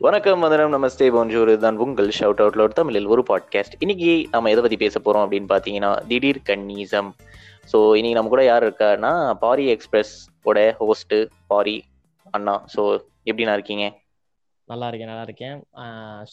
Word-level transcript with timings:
வணக்கம் 0.00 0.42
மதுரம் 0.42 0.72
நமஸ்தே 0.74 1.06
போன்ஜூர் 1.14 1.50
தான் 1.58 1.76
உங்கள் 1.76 2.06
ஷவுட் 2.18 2.38
அவுட்ல 2.42 2.66
தமிழில் 2.68 3.06
ஒரு 3.06 3.22
பாட்காஸ்ட் 3.30 3.74
இன்னைக்கு 3.78 4.28
நம்ம 4.30 4.50
எதை 4.50 4.62
பத்தி 4.62 4.76
பேச 4.76 5.00
போறோம் 5.00 5.24
அப்படின்னு 5.24 5.48
பாத்தீங்கன்னா 5.52 5.90
திடீர் 6.06 6.40
கன்னிசம். 6.46 7.10
ஸோ 7.72 7.78
இன்னைக்கு 7.96 8.16
நம்ம 8.18 8.28
கூட 8.28 8.44
யார் 8.44 8.64
இருக்காருன்னா 8.66 9.34
பாரி 9.34 9.66
எக்ஸ்பிரஸ் 9.68 10.12
ஓட 10.42 10.76
ஹோஸ்ட் 10.78 11.14
பாரி 11.46 11.84
அண்ணா. 12.30 12.64
ஸோ 12.76 12.80
எப்படிண்ணா 13.24 13.56
இருக்கீங்க? 13.58 13.86
நல்லா 14.68 14.88
இருக்கேன் 14.88 15.08
நல்லா 15.08 15.22
இருக்கேன். 15.22 15.58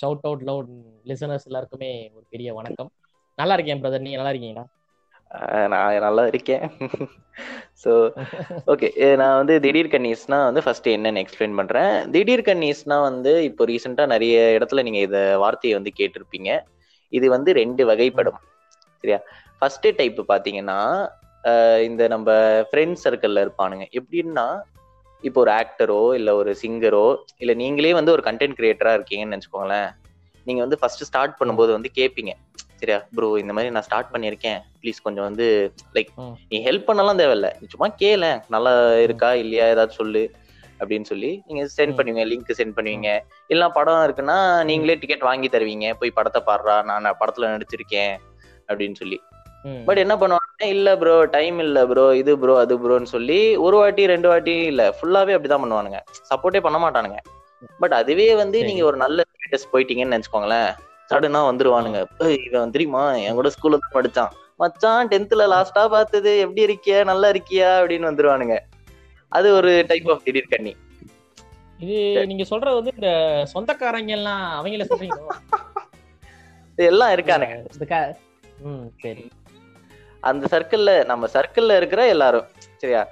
ஷவுட் 0.02 0.26
அவுட் 0.30 0.46
லவுட் 0.50 0.72
லிசனர்ஸ் 1.06 1.46
எல்லாருக்குமே 1.46 2.12
ஒரு 2.16 2.26
பெரிய 2.30 2.54
வணக்கம். 2.54 2.92
நல்லா 3.36 3.54
இருக்கேன் 3.54 3.82
பிரதர் 3.84 4.00
நீங்க 4.00 4.18
நல்லா 4.18 4.30
இருக்கீங்களா? 4.30 4.66
நான் 5.72 6.06
நல்லா 6.08 6.24
இருக்கேன். 6.32 6.66
ஸோ 7.84 7.92
ஓகே 8.74 8.88
நான் 9.22 9.40
வந்து 9.40 9.56
திடீர் 9.66 9.92
கன்னிஸ்னா 9.94 10.38
வந்து 10.48 10.62
ஃபர்ஸ்ட் 10.66 10.88
என்னன்னு 10.94 11.22
எக்ஸ்பிளைன் 11.24 11.58
பண்றேன். 11.60 11.92
திடீர் 12.14 12.48
கன்னிஸ்னா 12.48 12.98
வந்து 13.10 13.32
இப்போ 13.50 13.66
ரீசெண்டா 13.72 14.06
நிறைய 14.14 14.38
இடத்துல 14.58 14.84
நீங்க 14.88 15.02
இத 15.08 15.18
வார்த்தையை 15.44 15.76
வந்து 15.80 15.92
கேட்டிருப்பீங்க. 16.00 16.50
இது 17.14 17.28
வந்து 17.30 17.52
ரெண்டு 17.54 17.84
வகைப்படும். 17.86 18.40
சரியா? 19.04 19.20
ஃபர்ஸ்ட் 19.60 19.88
டைப் 20.00 20.20
பாத்தீங்கன்னா 20.34 20.80
இந்த 21.88 22.04
நம்ம 22.08 22.30
ஃப்ரெண்ட் 22.70 22.98
சர்க்கிள்ல 23.04 23.44
இருப்பானுங்க. 23.46 23.86
எப்படின்னா 24.00 24.48
இப்போ 25.24 25.40
ஒரு 25.44 25.52
ஆக்டரோ 25.62 26.02
இல்ல 26.20 26.30
ஒரு 26.36 26.52
சிங்கரோ 26.62 27.06
இல்ல 27.38 27.54
நீங்களே 27.54 27.94
வந்து 27.94 28.12
ஒரு 28.12 28.24
கண்டென்ட் 28.28 28.58
கிரியேட்டரா 28.60 28.94
இருக்கீங்கன்னு 28.98 29.34
நினைச்சுக்கோங்களேன். 29.36 29.90
நீங்க 30.48 30.62
வந்து 30.62 30.80
ஃபர்ஸ்ட் 30.82 31.04
ஸ்டார்ட் 31.04 31.40
பண்ணும்போது 31.40 31.72
வந்து 31.78 31.90
கேட்பீங்க 32.00 32.34
சரியா? 32.80 32.98
ப்ரோ 33.16 33.28
இந்த 33.38 33.54
மாதிரி 33.54 33.72
நான் 33.72 33.82
ஸ்டார்ட் 33.82 34.12
பண்ணியிருக்கேன். 34.14 34.60
ப்ளீஸ் 34.82 35.00
கொஞ்சம் 35.04 35.24
வந்து 35.24 35.74
லைக். 35.94 36.12
நீ 36.50 36.58
ஹெல்ப் 36.66 36.88
பண்ணலாம் 36.90 37.20
தேவையில்ல. 37.20 37.50
சும்மா 37.68 37.88
கேள. 37.88 38.44
நல்லா 38.50 38.74
இருக்கா? 38.98 39.34
இல்லையா? 39.34 39.68
ஏதாவது 39.68 39.94
சொல்லு. 39.94 40.24
அப்படின்னு 40.80 41.04
சொல்லி 41.04 41.42
நீங்க 41.48 41.64
சென்ட். 41.78 41.96
பண்ணுவீங்க 41.98 42.24
லிங்க் 42.32 42.58
சென்ட் 42.58 42.76
பண்ணுவீங்க. 42.76 43.12
இல்ல 43.48 43.70
படம் 43.70 44.04
இருக்குன்னா 44.08 44.64
நீங்களே 44.64 44.96
டிக்கெட் 44.96 45.20
வாங்கி 45.20 45.48
தருவீங்க. 45.48 45.94
போய் 45.94 46.12
படத்தை 46.12 46.42
பாடுறா 46.46 46.84
நான் 46.84 47.18
படத்துல 47.20 47.50
நடிச்சிருக்கேன் 47.54 48.14
அப்படின்னு 48.70 48.96
சொல்லி. 48.96 49.20
பட் 49.86 49.98
என்ன 49.98 50.16
பண்ணுவாங்க 50.16 50.66
இல்ல 50.66 50.98
ப்ரோ 50.98 51.26
டைம் 51.26 51.60
இல்ல 51.60 51.88
ப்ரோ 51.88 52.16
இது 52.16 52.38
ப்ரோ 52.38 52.54
அது 52.58 52.74
ப்ரோன்னு 52.84 53.04
சொல்லி 53.04 53.56
ஒரு 53.56 53.78
வாட்டி 53.78 54.06
ரெண்டு 54.06 54.28
வாட்டி 54.28 54.52
இல்ல. 54.52 54.96
ஃபுல்லாவே 54.98 55.36
அப்படிதான் 55.38 55.64
பண்ணுவானுங்க. 55.64 56.00
சப்போர்ட்டே 56.30 56.62
பண்ண 56.62 56.78
மாட்டானுங்க. 56.78 57.20
பட் 57.80 57.94
அதுவே 57.94 58.36
வந்து. 58.36 58.64
நீங்க 58.64 58.84
ஒரு 58.84 58.98
நல்ல 58.98 59.24
ஸ்டேட்டஸ் 59.30 59.68
போயிட்டீங்கன்னு 59.74 60.16
நினைச்சுக்கோங்களேன். 60.16 60.70
சடனா 61.10 61.40
வந்துருவானுங்க. 61.50 62.06
"ஏய், 62.18 62.44
இவன் 62.46 62.72
தெரியுமா? 62.72 63.14
என் 63.16 63.34
கூட 63.34 63.50
ஸ்கூல்ல 63.50 63.78
தான் 63.78 63.96
படிச்சான். 63.96 64.36
மச்சான் 64.56 65.08
டென்த்ல 65.08 65.44
லாஸ்டா 65.54 65.88
பார்த்தது. 65.88 66.38
எப்படி 66.40 66.66
இருக்கியா? 66.66 67.04
நல்லா 67.04 67.30
இருக்கியா? 67.30 67.70
அப்படின்னு 67.82 68.10
வந்துருவானுங்க. 68.10 68.58
அது 69.32 69.54
ஒரு 69.54 69.86
டைப் 69.88 70.12
ஆஃப் 70.12 70.24
திடீர் 70.24 70.48
கண்ணி. 70.50 70.76
இது 71.80 72.28
நீங்க 72.28 72.44
சொல்றது 72.44 72.76
வந்து 72.76 72.92
இந்த 72.96 73.10
சொந்தக்காரங்க 73.46 74.12
எல்லாம் 74.12 74.66
அவங்கள 74.66 74.86
சொல்றீங்களோ? 74.90 75.26
இது 76.72 76.86
எல்லாம் 76.86 77.10
இருக்கானுங்க 77.10 77.66
சரி. 79.02 79.30
அந்த 80.20 80.48
சர்க்கிள்ல 80.52 81.06
நம்ம 81.06 81.28
சர்க்கிள்ல 81.34 81.78
இருக்கிற 81.78 82.08
எல்லாரும். 82.08 82.46
சரியா? 82.78 83.08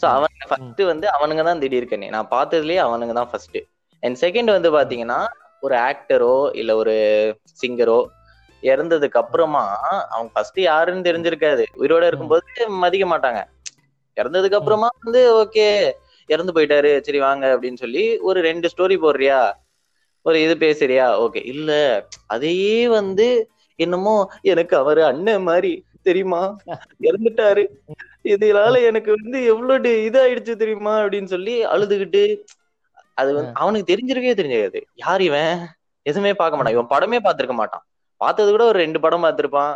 சோ 0.00 0.04
அவனுங்க 0.04 0.46
ஃபர்ஸ்ட் 0.48 0.82
வந்து 0.82 1.08
அவனுங்க 1.18 1.44
தான் 1.44 1.58
திடீர் 1.58 1.86
கண்ணி. 1.86 2.08
நான் 2.08 2.28
பார்த்ததுலயே 2.30 2.80
அவனுங்க 2.86 3.12
தான் 3.12 3.30
ஃபர்ஸ்ட் 3.30 3.58
அண்ட் 4.02 4.16
செகண்ட் 4.20 4.50
வந்து 4.56 4.70
பாத்தீங்கன்னா 4.78 5.18
ஒரு 5.62 5.74
ஆக்டரோ 5.88 6.34
இல்ல 6.54 6.70
ஒரு 6.76 6.94
சிங்கரோ 7.60 8.00
இறந்ததுக்கு 8.62 9.20
அப்புறமா 9.22 9.62
அவங்க 10.10 10.30
ஃபர்ஸ்ட் 10.32 10.58
யாருன்னு 10.60 11.06
தெரிஞ்சிருக்காது. 11.08 11.64
உயிரோட 11.78 12.04
இருக்கும்போது 12.06 12.46
மதிக்க 12.82 13.06
மாட்டாங்க. 13.06 13.40
இறந்ததுக்கு 14.16 14.58
அப்புறமா 14.58 14.88
வந்து 15.04 15.20
ஓகே 15.42 15.66
இறந்து 16.28 16.52
போயிட்டாரு 16.52 16.90
சரி 17.00 17.18
வாங்க 17.18 17.44
அப்படின்னு 17.54 17.82
சொல்லி 17.84 18.04
ஒரு 18.20 18.38
ரெண்டு 18.40 18.66
ஸ்டோரி 18.72 18.96
போடுறியா? 19.00 19.38
ஒரு 20.26 20.36
இது 20.42 20.54
பேசுறியா? 20.56 21.06
ஓகே 21.24 21.40
இல்ல 21.44 21.70
அதையே 22.26 22.80
வந்து 22.88 23.26
என்னமோ 23.78 24.16
எனக்கு 24.44 24.74
அவரு 24.76 25.02
அண்ணன் 25.04 25.42
மாதிரி 25.42 25.72
தெரியுமா? 26.02 26.42
இறந்துட்டாரு. 27.02 27.64
இதனால 28.24 28.74
எனக்கு 28.82 29.10
வந்து 29.12 29.38
எவ்வளவு 29.44 29.92
இதாயிடுச்சு 30.06 30.54
தெரியுமா? 30.54 30.94
அப்படின்னு 31.02 31.32
சொல்லி 31.34 31.54
அழுதுகிட்டு 31.66 32.22
அது 33.20 33.30
வந்து 33.36 33.52
அவனுக்கு 33.54 33.90
தெரிஞ்சிருக்கவே 33.92 34.38
தெரிஞ்சிருக்காது. 34.40 34.80
யார் 34.94 35.22
இவன்? 35.22 35.54
எதுவுமே 36.06 36.32
பார்க்க 36.34 36.58
மாட்டான். 36.58 36.76
இவன் 36.76 36.92
படமே 36.92 37.18
பார்த்திருக்க 37.26 37.54
மாட்டான். 37.54 37.84
பார்த்தது 38.20 38.50
கூட 38.50 38.64
ஒரு 38.64 38.78
ரெண்டு 38.78 38.98
படம் 39.00 39.24
பார்த்திருப்பான். 39.24 39.72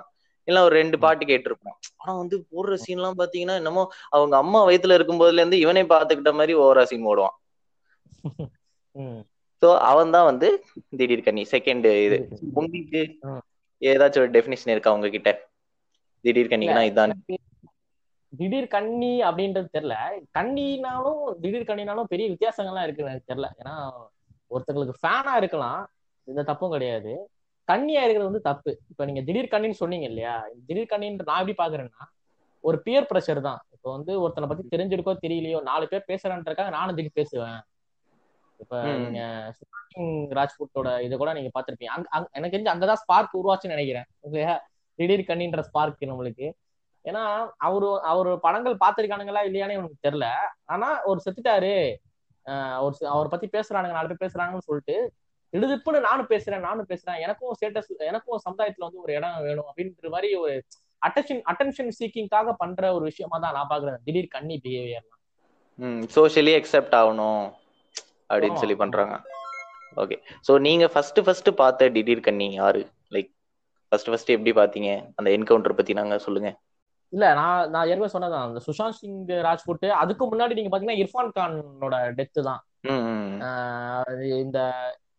இல்ல 0.49 0.63
ஒரு 0.63 0.75
ரெண்டு 0.75 0.97
பாட்டு 0.99 1.25
கேட்டிருப்பான். 1.25 1.77
ஆனா 1.97 2.13
வந்து 2.19 2.37
போடுற 2.51 2.75
சீன் 2.75 2.99
எல்லாம் 2.99 3.19
பாத்தீங்கன்னா 3.21 3.55
என்னமோ 3.55 3.83
அவங்க 4.11 4.35
அம்மா 4.37 4.61
வயித்துல 4.69 4.97
இருக்கும் 4.97 5.21
போதுல 5.23 5.43
இருந்து 5.43 5.59
இவனே 5.59 5.83
பாத்துக்கிட்ட 5.93 6.33
மாதிரி 6.33 6.55
ஓவரா 6.59 6.83
சீன் 6.83 7.09
ஓடுவான். 7.13 7.37
சோ 9.63 9.69
அவன் 9.91 10.11
தான் 10.11 10.29
வந்து 10.31 10.49
திடீர் 10.99 11.27
கண்ணி 11.27 11.43
செகண்ட் 11.53 11.87
இது. 12.07 12.19
உங்களுக்கு. 12.53 13.01
ஏதாச்சும் 13.83 14.23
ஒரு 14.25 14.31
டெபினிஷன் 14.31 14.73
இருக்கா 14.75 14.95
உங்ககிட்ட? 14.95 15.31
திடீர் 16.25 16.53
கண்ணிக்குனா 16.53 16.85
இதான். 16.91 17.15
திடீர் 18.37 18.67
கண்ணி 18.67 19.23
அப்படின்றது 19.23 19.69
தெரியல. 19.73 19.95
கண்ணினாலும் 20.39 21.23
திடீர் 21.41 21.69
கண்ணினாலும் 21.71 22.03
பெரிய 22.03 22.27
வித்தியாசங்கள்லாம் 22.31 22.83
இருக்குன்னு 22.83 23.13
எனக்கு 23.13 23.35
தெரியல. 23.35 23.49
ஏன்னா 23.63 23.75
ஒருத்தங்களுக்கு 24.51 24.95
ஃபேனா 25.03 25.37
இருக்கலாம். 25.37 25.83
இந்த 26.29 26.43
தப்பும் 26.43 26.71
கிடையாது. 26.71 27.13
கண்ணியா 27.69 28.03
இருக்கிறது 28.05 28.25
வந்து 28.25 28.41
தப்பு. 28.41 28.71
இப்ப 28.91 29.05
நீங்க 29.05 29.21
திடீர் 29.21 29.53
கண்ணின்னு 29.53 29.81
சொன்னீங்க 29.83 30.07
இல்லையா? 30.07 30.35
திடீர் 30.67 30.91
கண்ணின்னு 30.91 31.23
நான் 31.25 31.47
எப்படி 31.47 31.55
பாக்குறேன்னா 31.63 32.05
ஒரு 32.65 32.83
பியர் 32.83 33.09
ப்ரெஷர் 33.15 33.41
தான். 33.41 33.61
இப்போ 33.73 33.93
வந்து 33.93 34.21
ஒருத்தனை 34.21 34.49
பத்தி 34.51 34.77
தெரிஞ்சிருக்கோ 34.77 35.13
தெரியலையோ 35.27 35.63
நாலு 35.63 35.89
பேர் 35.89 36.09
பேசுறான்றக்காக 36.09 36.71
நானும் 36.71 36.95
திடீர் 36.95 37.19
பேசுவேன். 37.21 37.61
இப்ப. 38.59 38.83
நீங்க 38.83 39.21
ராஜ்புட்டோட 40.39 40.89
இது 41.01 41.17
கூட 41.17 41.33
நீங்க 41.33 41.51
பாத்திருப்பீங்க 41.55 41.93
எனக்கு 42.31 42.57
தெரிஞ்சு 42.57 42.75
அங்கதான் 42.75 43.01
ஸ்பார்க் 43.03 43.37
உருவாச்சுன்னு 43.41 43.75
நினைக்கிறேன். 43.75 44.07
இல்லையா? 44.21 44.55
திடீர் 44.99 45.29
கண்ணின்ற 45.29 45.61
ஸ்பார்க் 45.61 46.03
நம்மளுக்கு. 46.03 46.47
ஏன்னா 47.05 47.23
அவரு 47.67 47.89
அவரு 48.13 48.31
படங்கள் 48.45 48.83
பார்த்திருக்கானுங்களா 48.83 49.43
இல்லையானே 49.49 49.77
எனக்கு 49.79 50.05
தெரியல. 50.07 50.29
ஆனா 50.75 50.89
ஒரு 51.11 51.21
செத்துட்டாரு. 51.25 51.75
ஒரு 52.85 52.95
அவரை 53.15 53.29
பத்தி 53.35 53.49
பேசுறானுங்க 53.57 53.97
நாலு 53.99 54.09
பேர் 54.11 54.25
பேசுறாங்கன்னு 54.25 54.69
சொல்லிட்டு 54.69 54.97
இடுதுப்புன்னு 55.53 55.99
நானும் 56.07 56.31
பேசுறேன் 56.33 56.65
நானும் 56.69 56.89
பேசுறேன். 56.93 57.19
எனக்கும் 57.25 57.55
ஸ்டேட்டஸ் 57.59 57.91
எனக்கும் 58.11 58.43
சமுதாயத்துல 58.47 58.87
வந்து 58.87 59.03
ஒரு 59.05 59.13
இடம் 59.19 59.45
வேணும் 59.49 59.69
அப்படின்ற 59.71 60.11
மாதிரி 60.15 60.31
ஒரு 60.43 60.55
அட்டென்ஷன் 61.03 61.43
அட்டென்ஷன் 61.51 61.91
சீக்கிங்காக 61.99 62.53
பண்ற 62.63 62.83
ஒரு 62.97 63.05
விஷயமா 63.11 63.37
தான் 63.45 63.57
நான் 63.59 63.71
பாக்குறேன் 63.73 64.03
திடீர் 64.07 64.35
கண்ணி 64.37 64.57
பிஹேவியர் 64.65 65.07
சோஷியலி 66.17 66.53
அக்செப்ட் 66.59 66.97
ஆகணும் 67.01 67.45
அப்படின்னு. 68.33 68.61
சொல்லி 68.63 68.77
பண்றாங்க. 68.83 69.15
ஓகே 70.03 70.17
சோ 70.47 70.53
நீங்க 70.67 70.85
ஃபர்ஸ்ட் 70.93 71.21
ஃபர்ஸ்ட் 71.27 71.51
பார்த்த 71.61 71.89
திடீர் 71.97 72.27
கண்ணி 72.29 72.47
யாரு? 72.61 72.83
லைக் 73.15 73.31
ஃபர்ஸ்ட் 73.93 74.11
ஃபர்ஸ்ட் 74.11 74.35
எப்படி 74.37 74.53
பாத்தீங்க 74.61 74.91
அந்த 75.19 75.29
என்கவுண்டர் 75.37 75.79
பத்தி 75.81 75.93
நாங்க 76.01 76.17
சொல்லுங்க. 76.27 76.51
இல்ல 77.15 77.25
நான் 77.39 77.71
நான் 77.73 77.89
ஏற்கனவே 77.91 78.13
சொன்னதான் 78.15 78.45
அந்த 78.49 78.61
சுஷாந்த் 78.67 78.99
சிங் 79.01 79.19
ராஜ்புட் 79.49 79.87
அதுக்கு 80.03 80.25
முன்னாடி 80.33 80.57
நீங்க 80.59 80.71
பாத்தீங்கன்னா 80.73 81.01
இர்ஃபான் 81.03 81.35
கானோட 81.37 81.97
டெத்து 82.19 82.41
தான். 82.49 82.61
இந்த 84.45 84.59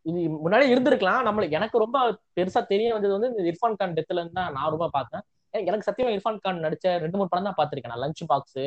இது 0.10 0.20
முன்னாடி 0.46 0.66
இருந்திருக்கலாம். 0.74 1.22
நம்மளுக்கு 1.28 1.58
எனக்கு 1.60 1.78
ரொம்ப 1.84 1.98
பெருசா 2.38 2.62
தெரிய 2.74 2.88
வந்தது 2.96 3.14
வந்து 3.18 3.30
இந்த 3.32 3.44
இர்ஃபான் 3.52 3.78
கான் 3.80 3.96
டெத்ல 4.00 4.20
இருந்து 4.20 4.38
தான் 4.40 4.54
நான் 4.58 4.74
ரொம்ப 4.76 4.88
பார்த்தேன். 4.98 5.24
எனக்கு 5.54 5.88
சத்தியமா 5.90 6.12
இர்ஃபான் 6.16 6.42
கான் 6.46 6.64
நடிச்ச 6.66 6.86
ரெண்டு 7.04 7.18
மூணு 7.20 7.32
படம் 7.34 7.48
தான் 7.50 7.58
பார்த்திருக்கேன். 7.60 7.94
நான் 7.94 8.04
லஞ்ச் 8.06 8.24
பாக்ஸ் 8.32 8.64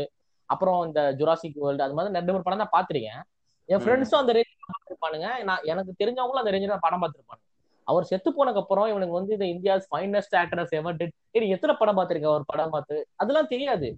அப்புறம் 0.50 0.78
இந்த 0.88 1.00
ஜுராசிக் 1.20 1.60
வேர்ல்டு 1.64 1.84
அது 1.86 1.96
மாதிரி 1.96 2.18
ரெண்டு 2.18 2.32
மூணு 2.34 2.46
படம் 2.46 2.62
தான் 2.64 2.74
பார்த்திருக்கேன். 2.76 3.20
என். 3.68 3.82
ஃப்ரெண்ட்ஸும் 3.84 4.20
அந்த 4.22 4.32
ரேஞ்ச் 4.38 4.54
பார்த்திருப்பானுங்க. 4.72 5.28
நான் 5.48 5.64
எனக்கு 5.72 5.92
தெரிஞ்சவங்களும் 6.02 6.42
அந்த 6.44 6.52
ரேஞ்சில் 6.56 6.84
படம் 6.86 7.02
பார்த்திருப்பாங்க 7.04 7.42
அவர் 7.88 8.08
செத்து 8.10 8.30
போனதுக்கு 8.36 8.62
அப்புறம் 8.62 8.88
இவனுக்கு 8.92 9.18
வந்து 9.18 9.34
இந்த 9.36 9.46
India's 9.54 9.86
finest 9.90 10.36
actors 10.40 10.74
ever 10.78 10.98
dead 11.00 11.14
நீ 11.42 11.48
எத்தனை 11.56 11.74
படம் 11.80 11.98
பார்த்துருக்க? 11.98 12.28
ஒரு 12.38 12.44
படம் 12.52 12.74
பார்த்து. 12.74 12.96
அதெல்லாம் 13.22 13.50
தெரியாது. 13.52 13.88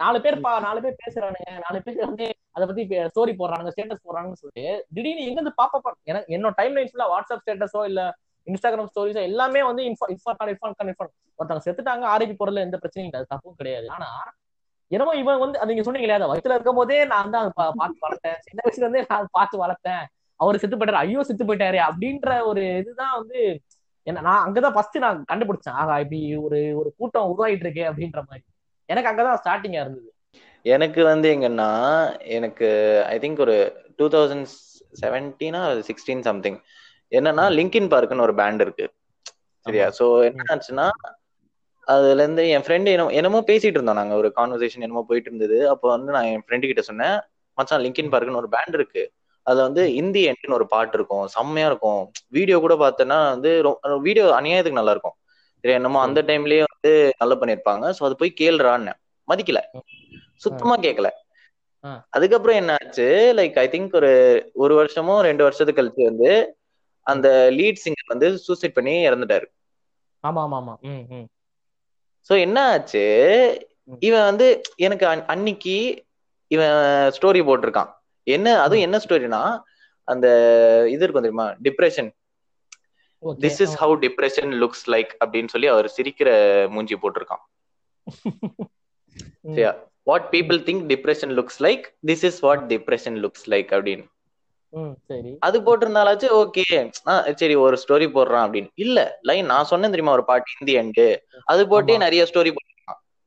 நாலு 0.00 0.18
பேர் 0.24 0.36
பா 0.44 0.52
நாலு 0.66 0.80
பேர் 0.84 1.00
பேசுறானுங்க. 1.02 1.52
நாலு 1.64 1.78
பேர் 1.86 1.98
வந்து 2.10 2.26
அதை 2.56 2.64
பத்தி 2.68 2.82
ஸ்டோரி 3.12 3.32
போடுறானுங்க 3.40 3.72
ஸ்டேட்டஸ் 3.74 4.04
போடுறாங்கன்னு 4.06 4.40
சொல்லிட்டு 4.42 4.66
திடீர்னு 4.96 5.26
எங்க 5.28 5.38
இருந்து 5.40 5.54
பாப்பா 5.60 5.92
எனக்கு 6.10 6.34
என்னோட 6.36 6.54
டைம் 6.60 6.76
லைன் 6.76 6.90
ஃபுல்லா 6.92 7.08
வாட்ஸ்அப் 7.14 7.42
ஸ்டேட்டஸோ 7.44 7.82
இல்ல 7.90 8.02
இன்ஸ்டாகிராம் 8.46 8.90
ஸ்டோரிஸோ 8.92 9.22
எல்லாமே 9.30 9.62
வந்து 9.70 9.82
இன்ஃபார் 9.88 10.38
கான் 10.38 10.52
இன்ஃபான் 10.52 10.76
ஒருத்தவங்க 11.38 11.64
செத்துட்டாங்க 11.66 12.04
ஆரோக்கிய 12.12 12.36
பொருள் 12.40 12.64
எந்த 12.66 12.78
பிரச்சனையும் 12.82 13.10
இல்லை. 13.10 13.20
தப்பும் 13.32 13.58
கிடையாது. 13.60 13.86
ஆனா 13.96 14.08
என்னமோ 14.90 15.12
இவன் 15.22 15.42
வந்து 15.42 15.58
அது 15.60 15.70
நீங்க 15.70 15.84
சொன்னீங்க 15.86 16.06
இல்லையா 16.06 16.20
அதை 16.20 16.28
வயித்துல 16.30 16.56
இருக்கும் 16.56 16.78
போதே 16.78 16.96
நான் 17.12 17.34
தான் 17.34 17.50
பார்த்து 17.58 18.04
வளர்த்தேன். 18.06 18.38
சின்ன 18.46 18.60
வயசுல 18.64 18.84
இருந்தே 18.84 19.02
நான் 19.10 19.34
பார்த்து 19.36 19.62
வளர்த்தேன். 19.64 20.04
அவர் 20.40 20.58
செத்து 20.58 20.76
போயிட்டாரு 20.76 21.02
ஐயோ 21.02 21.22
செத்து 21.22 21.44
போயிட்டாரு 21.44 21.78
அப்படின்ற 21.88 22.30
ஒரு 22.42 22.62
இதுதான் 22.76 23.14
வந்து 23.16 23.40
என்ன 24.06 24.20
நான் 24.20 24.44
அங்கதான் 24.46 24.74
ஃபர்ஸ்ட் 24.74 24.96
நான் 24.98 25.18
கண்டுபிடிச்சேன். 25.32 25.76
ஆகா 25.80 25.94
இப்படி 25.98 26.20
ஒரு 26.36 26.58
ஒரு 26.80 26.88
கூட்டம் 26.98 27.28
உருவாயிட்டு 27.32 27.64
இருக்கே 27.66 27.84
அப்படின்ற 27.90 28.20
மாதிரி. 28.28 28.44
எனக்கு 28.88 29.10
அங்கதான் 29.10 29.40
ஸ்டார்டிங்கா 29.42 29.82
இருந்தது. 29.84 30.08
எனக்கு 30.66 31.00
வந்து 31.04 31.28
எங்கன்னா 31.34 31.68
எனக்கு 32.36 32.68
ஐ 33.06 33.16
திங்க் 33.18 33.38
ஒரு 33.38 33.56
டூ 33.96 34.06
தௌசண்ட் 34.08 34.48
செவன்டீனா 35.02 35.60
சிக்ஸ்டீன் 35.88 36.26
சம்திங் 36.28 36.58
என்னன்னா 37.12 37.44
லிங்கின் 37.58 37.92
பார்க்னு 37.94 38.26
ஒரு 38.28 38.34
பேண்ட் 38.34 38.60
இருக்கு. 38.60 38.86
சரியா? 39.66 39.86
சோ 39.98 40.06
என்ன 40.28 40.42
ஆச்சுன்னா 40.52 40.86
அதுல 41.88 42.22
இருந்து 42.22 42.42
என் 42.54 42.64
ஃப்ரெண்டு 42.66 42.88
என்னமோ 42.94 43.10
என்னமோ 43.10 43.38
பேசிட்டு 43.46 43.76
இருந்தோம் 43.78 44.00
நாங்க. 44.00 44.14
ஒரு 44.14 44.28
கான்வர்சேஷன் 44.36 44.84
என்னமோ 44.86 45.04
போயிட்டு 45.08 45.30
இருந்தது. 45.32 45.58
அப்போ 45.68 45.86
வந்து 45.88 46.10
நான் 46.16 46.28
என் 46.32 46.44
ஃப்ரெண்டு 46.46 46.68
கிட்ட 46.70 46.82
சொன்னேன் 46.90 47.16
மச்சான் 47.58 47.82
லிங்கின் 47.84 48.12
பார்க்னு 48.12 48.40
ஒரு 48.42 48.50
பேண்ட் 48.56 48.76
இருக்கு. 48.78 49.02
அதுல 49.42 49.62
வந்து 49.62 49.94
இந்தி 49.94 50.28
என்ட்னு 50.28 50.52
ஒரு 50.52 50.66
பாட்டு 50.66 50.96
இருக்கும். 50.96 51.26
செம்மையா 51.26 51.66
இருக்கும். 51.66 52.10
வீடியோ 52.28 52.58
கூட 52.58 52.74
பார்த்தேன்னா 52.74 53.28
வந்து 53.28 53.78
வீடியோ 54.00 54.26
அநியாயத்துக்கு 54.26 54.72
நல்லா 54.72 54.90
இருக்கும். 54.90 55.14
சரி 55.60 55.74
என்னமோ 55.74 56.00
அந்த 56.00 56.22
டைம்லயே 56.22 56.64
வந்து 56.66 57.14
நல்லா 57.18 57.34
பண்ணிருப்பாங்க 57.34 57.92
சோ 58.00 58.04
அது 58.04 58.16
போய் 58.16 58.34
கேளுறான்னு. 58.40 58.92
மதிக்கல. 59.28 59.58
சுத்தமா 60.36 60.76
கேட்கல. 60.76 61.08
அதுக்கப்புறம் 62.10 62.56
என்ன 62.56 62.72
ஆச்சு? 62.72 63.32
லைக் 63.36 63.58
ஐ 63.58 63.68
திங்க் 63.68 63.94
ஒரு 63.94 64.12
ஒரு 64.54 64.84
வருஷமோ 64.84 65.20
ரெண்டு 65.20 65.42
வருஷத்துக்கு 65.42 65.82
கழிச்சு 65.82 66.04
வந்து 66.04 66.56
அந்த 67.02 67.48
லீட் 67.50 67.76
சிங்கர் 67.84 68.06
வந்து 68.06 68.38
சூசைட் 68.38 68.72
பண்ணி 68.72 69.08
இறந்துட்டாரு. 69.08 69.44
ஆமா 70.26 70.40
ஆமா 70.40 70.58
ஆமா 70.60 70.74
சோ 72.28 72.38
என்ன 72.40 72.70
ஆச்சு. 72.70 73.68
இவன் 73.98 74.24
வந்து 74.24 74.60
எனக்கு 74.76 75.06
அன்- 75.06 75.24
அன்னைக்கு 75.24 76.04
இவன் 76.46 76.66
ஸ்டோரி 77.20 77.40
போட்டிருக்கான். 77.42 77.98
என்ன 78.26 78.56
அதுவும் 78.62 78.84
என்ன 78.86 79.00
ஸ்டோரினா 79.04 79.42
அந்த 80.08 80.26
இது 80.94 81.02
இருக்கும் 81.04 81.26
தெரியுமா? 81.26 81.48
Depression 81.66 82.10
this 83.44 83.60
is 83.64 83.74
how 83.82 83.94
depression 84.04 84.52
looks 84.62 84.86
like 84.94 85.10
அப்படின்னு 85.22 85.52
சொல்லி 85.54 85.68
அவர் 85.74 85.88
சிரிக்கிற 85.96 86.30
மூஞ்சி 86.74 86.96
போட்டிருக்கான். 87.02 87.42
சரியா? 89.54 89.72
What 90.10 90.26
people 90.34 90.58
think 90.68 90.82
depression 90.92 91.34
looks 91.38 91.60
like 91.66 91.84
this 92.10 92.24
is 92.28 92.40
what 92.46 92.64
depression 92.72 93.18
looks 93.24 93.46
like 93.54 93.72
அப்படின்னு. 93.78 94.06
அது 95.46 95.56
போட்டிருந்தாலாச்சு 95.66 96.28
ஓகே 96.40 96.64
சரி 97.40 97.54
ஒரு 97.64 97.76
ஸ்டோரி 97.82 98.06
போடுறான் 98.16 98.44
அப்படின்னு. 98.46 98.70
இல்ல 98.84 98.98
லைன் 99.28 99.48
நான் 99.52 99.70
சொன்னேன் 99.70 99.94
தெரியுமா 99.94 100.16
ஒரு 100.18 100.24
பாட்டு 100.28 100.52
இந்தி 100.58 100.74
அண்டு 100.82 101.06
அது 101.52 101.62
போட்டே. 101.72 101.96
நிறைய 102.04 102.24
ஸ்டோரி 102.30 102.50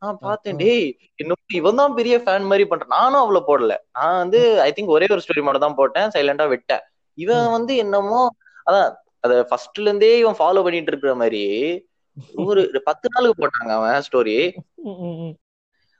நான் 0.03 0.19
பார்த்தேன். 0.23 0.57
டேய் 0.61 0.87
இன்னும் 1.21 1.55
இவன் 1.59 1.79
தான் 1.79 1.95
பெரிய 1.97 2.15
ஃபேன் 2.23 2.49
மாதிரி 2.49 2.65
பண்றான் 2.69 2.95
நானும் 2.97 3.21
அவ்வளவு 3.21 3.47
போடல 3.49 3.73
நான் 3.97 4.19
வந்து 4.21 4.39
ஐ 4.63 4.69
திங்க் 4.75 4.95
ஒரே 4.95 5.07
ஒரு 5.13 5.23
ஸ்டோரி 5.23 5.43
மட்டும் 5.45 5.65
தான் 5.65 5.79
போட்டேன் 5.79 6.11
சைலண்டா 6.15 6.45
விட்டேன் 6.53 6.83
இவன். 7.17 7.47
வந்து 7.55 7.73
என்னமோ 7.83 8.21
அதான் 8.67 8.87
அத 9.23 9.33
ஃபர்ஸ்ட்ல 9.49 9.85
இருந்தே 9.85 10.11
இவன் 10.21 10.39
ஃபாலோ 10.39 10.63
பண்ணிட்டு 10.65 10.91
இருக்கிற 10.91 11.13
மாதிரி 11.21 11.43
ஒரு 12.45 12.61
பத்து 12.87 13.13
நாளுக்கு 13.13 13.41
போட்டாங்க 13.41 13.71
அவன் 13.77 14.05
ஸ்டோரி. 14.07 14.35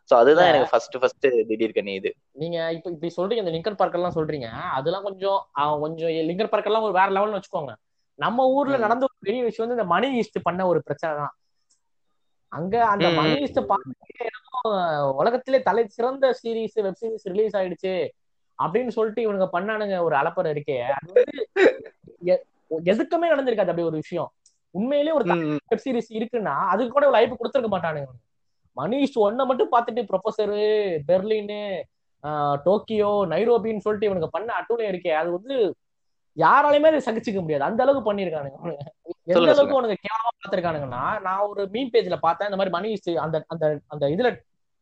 சோ 0.09 0.15
அதுதான். 0.19 0.49
எனக்கு 0.49 0.69
ஃபர்ஸ்ட் 0.71 0.95
ஃபர்ஸ்ட் 1.01 1.25
திடீர் 1.49 1.75
கண்ணி 1.75 1.93
இது 1.99 2.09
நீங்க 2.41 2.57
இப்ப 2.77 2.87
இப்படி 2.93 3.11
சொல்றீங்க 3.15 3.43
இந்த 3.43 3.53
லிங்கர் 3.55 3.79
பார்க் 3.79 3.97
எல்லாம் 3.99 4.17
சொல்றீங்க 4.17 4.47
அதெல்லாம் 4.77 5.05
கொஞ்சம் 5.07 5.39
கொஞ்சம் 5.83 6.11
லிங்கர் 6.29 6.51
பார்க் 6.51 6.69
எல்லாம் 6.71 6.87
ஒரு 6.87 6.95
வேற 6.99 7.09
லெவல்னு 7.15 7.37
வச்சுக்கோங்க 7.37 7.73
நம்ம 8.19 8.47
ஊர்ல. 8.55 8.75
நடந்த 8.83 9.03
ஒரு 9.07 9.15
பெரிய 9.27 9.41
விஷயம் 9.45 9.65
வந்து 9.65 9.77
இந்த 9.77 9.87
மணி 9.91 10.07
ஈஸ்ட் 10.19 10.45
பண்ண 10.47 10.67
ஒரு 10.71 10.79
பிரச்சனை 10.87 11.13
தான் 11.21 11.33
அங்க 12.53 12.85
அந்த 12.85 13.07
மணி 13.09 13.33
என்னமோ 14.23 14.61
உலகத்திலே 15.11 15.61
தலை 15.61 15.87
சிறந்த 15.87 16.35
சீரிஸ் 16.41 16.81
வெப் 16.81 16.99
சீரிஸ் 17.01 17.25
ரிலீஸ் 17.25 17.55
ஆயிடுச்சு 17.55 17.93
அப்படின்னு 18.59 18.87
சொல்லிட்டு 18.87 19.21
இவனுங்க 19.23 19.47
பண்ணானுங்க 19.53 20.01
ஒரு 20.01 20.15
அலப்பறை 20.15 20.49
இருக்கே 20.49 20.77
அது 20.89 21.13
வந்து 21.13 21.23
எ- 22.25 22.43
எதுக்குமே 22.85 23.29
நடந்திருக்காது 23.29 23.71
அப்படி 23.71 23.83
ஒரு 23.83 23.95
விஷயம். 23.95 24.29
உண்மையிலேயே 24.75 25.15
ஒரு. 25.15 25.25
வெப் 25.67 25.83
சீரிஸ் 25.85 26.11
இருக்குன்னா 26.13 26.55
அதுக்கு 26.67 26.91
கூட 26.91 27.09
லைஃப் 27.09 27.39
கொடுத்துருக்க 27.39 27.69
மாட்டானுங்க 27.69 28.11
மணிஷ் 28.77 29.17
ஒன்ன 29.21 29.45
மட்டும் 29.45 29.71
பார்த்துட்டு 29.71 30.07
ப்ரொஃபசரு 30.09 30.61
பெர்லின் 31.07 31.51
டோக்கியோ 32.63 33.25
நைரோபின்னு 33.29 33.77
சொல்லிட்டு 33.77 34.09
இவனுக்கு 34.09 34.29
பண்ண 34.29 34.53
அட்டூழியம் 34.59 34.91
இருக்கே 34.93 35.13
அது 35.13 35.31
வந்து 35.31 35.55
யாராலையுமே 36.37 36.89
அதை 36.91 37.01
சகிச்சுக்க 37.07 37.39
முடியாது. 37.39 37.63
அந்த 37.63 37.83
அளவுக்கு 37.83 38.13
பண்ணிருக்கானுங்க. 38.13 38.77
எந்த 39.27 39.39
அளவுக்கு 39.43 39.75
உனக்கு 39.75 39.97
கேவலமா 39.99 40.31
பார்த்திருக்கானுங்கன்னா 40.37 41.03
நான் 41.21 41.45
ஒரு 41.47 41.63
மீம் 41.65 41.91
பேஜ்ல 41.93 42.17
பார்த்தேன் 42.19 42.47
இந்த 42.47 42.57
மாதிரி 42.59 42.73
மணி 42.75 42.89
அந்த 43.17 43.37
அந்த 43.47 43.65
அந்த 43.87 44.05
இதுல 44.07 44.29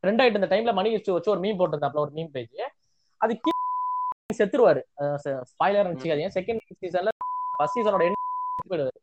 ட்ரெண்ட் 0.04 0.22
ஆயிட்டு 0.22 0.40
இந்த 0.40 0.50
டைம்ல 0.54 0.74
மணி 0.74 0.92
வச்சு 0.92 1.12
ஒரு 1.26 1.42
மீம் 1.42 1.60
போட்டிருந்தாப்ல 1.60 2.04
ஒரு 2.06 2.12
மீம் 2.12 2.32
பேஜ் 2.32 2.62
அது 3.22 3.34
கீழே 3.38 3.58
செத்துருவாரு. 4.40 4.82
ஸ்பாய்லர் 5.50 5.90
வச்சுக்காதீங்க 5.90 6.32
செகண்ட் 6.36 6.62
சீசன்ல 6.82 7.12
ஃபர்ஸ்ட் 7.56 7.78
சீசனோட 7.78 8.04
போயிடுவாரு. 8.64 8.94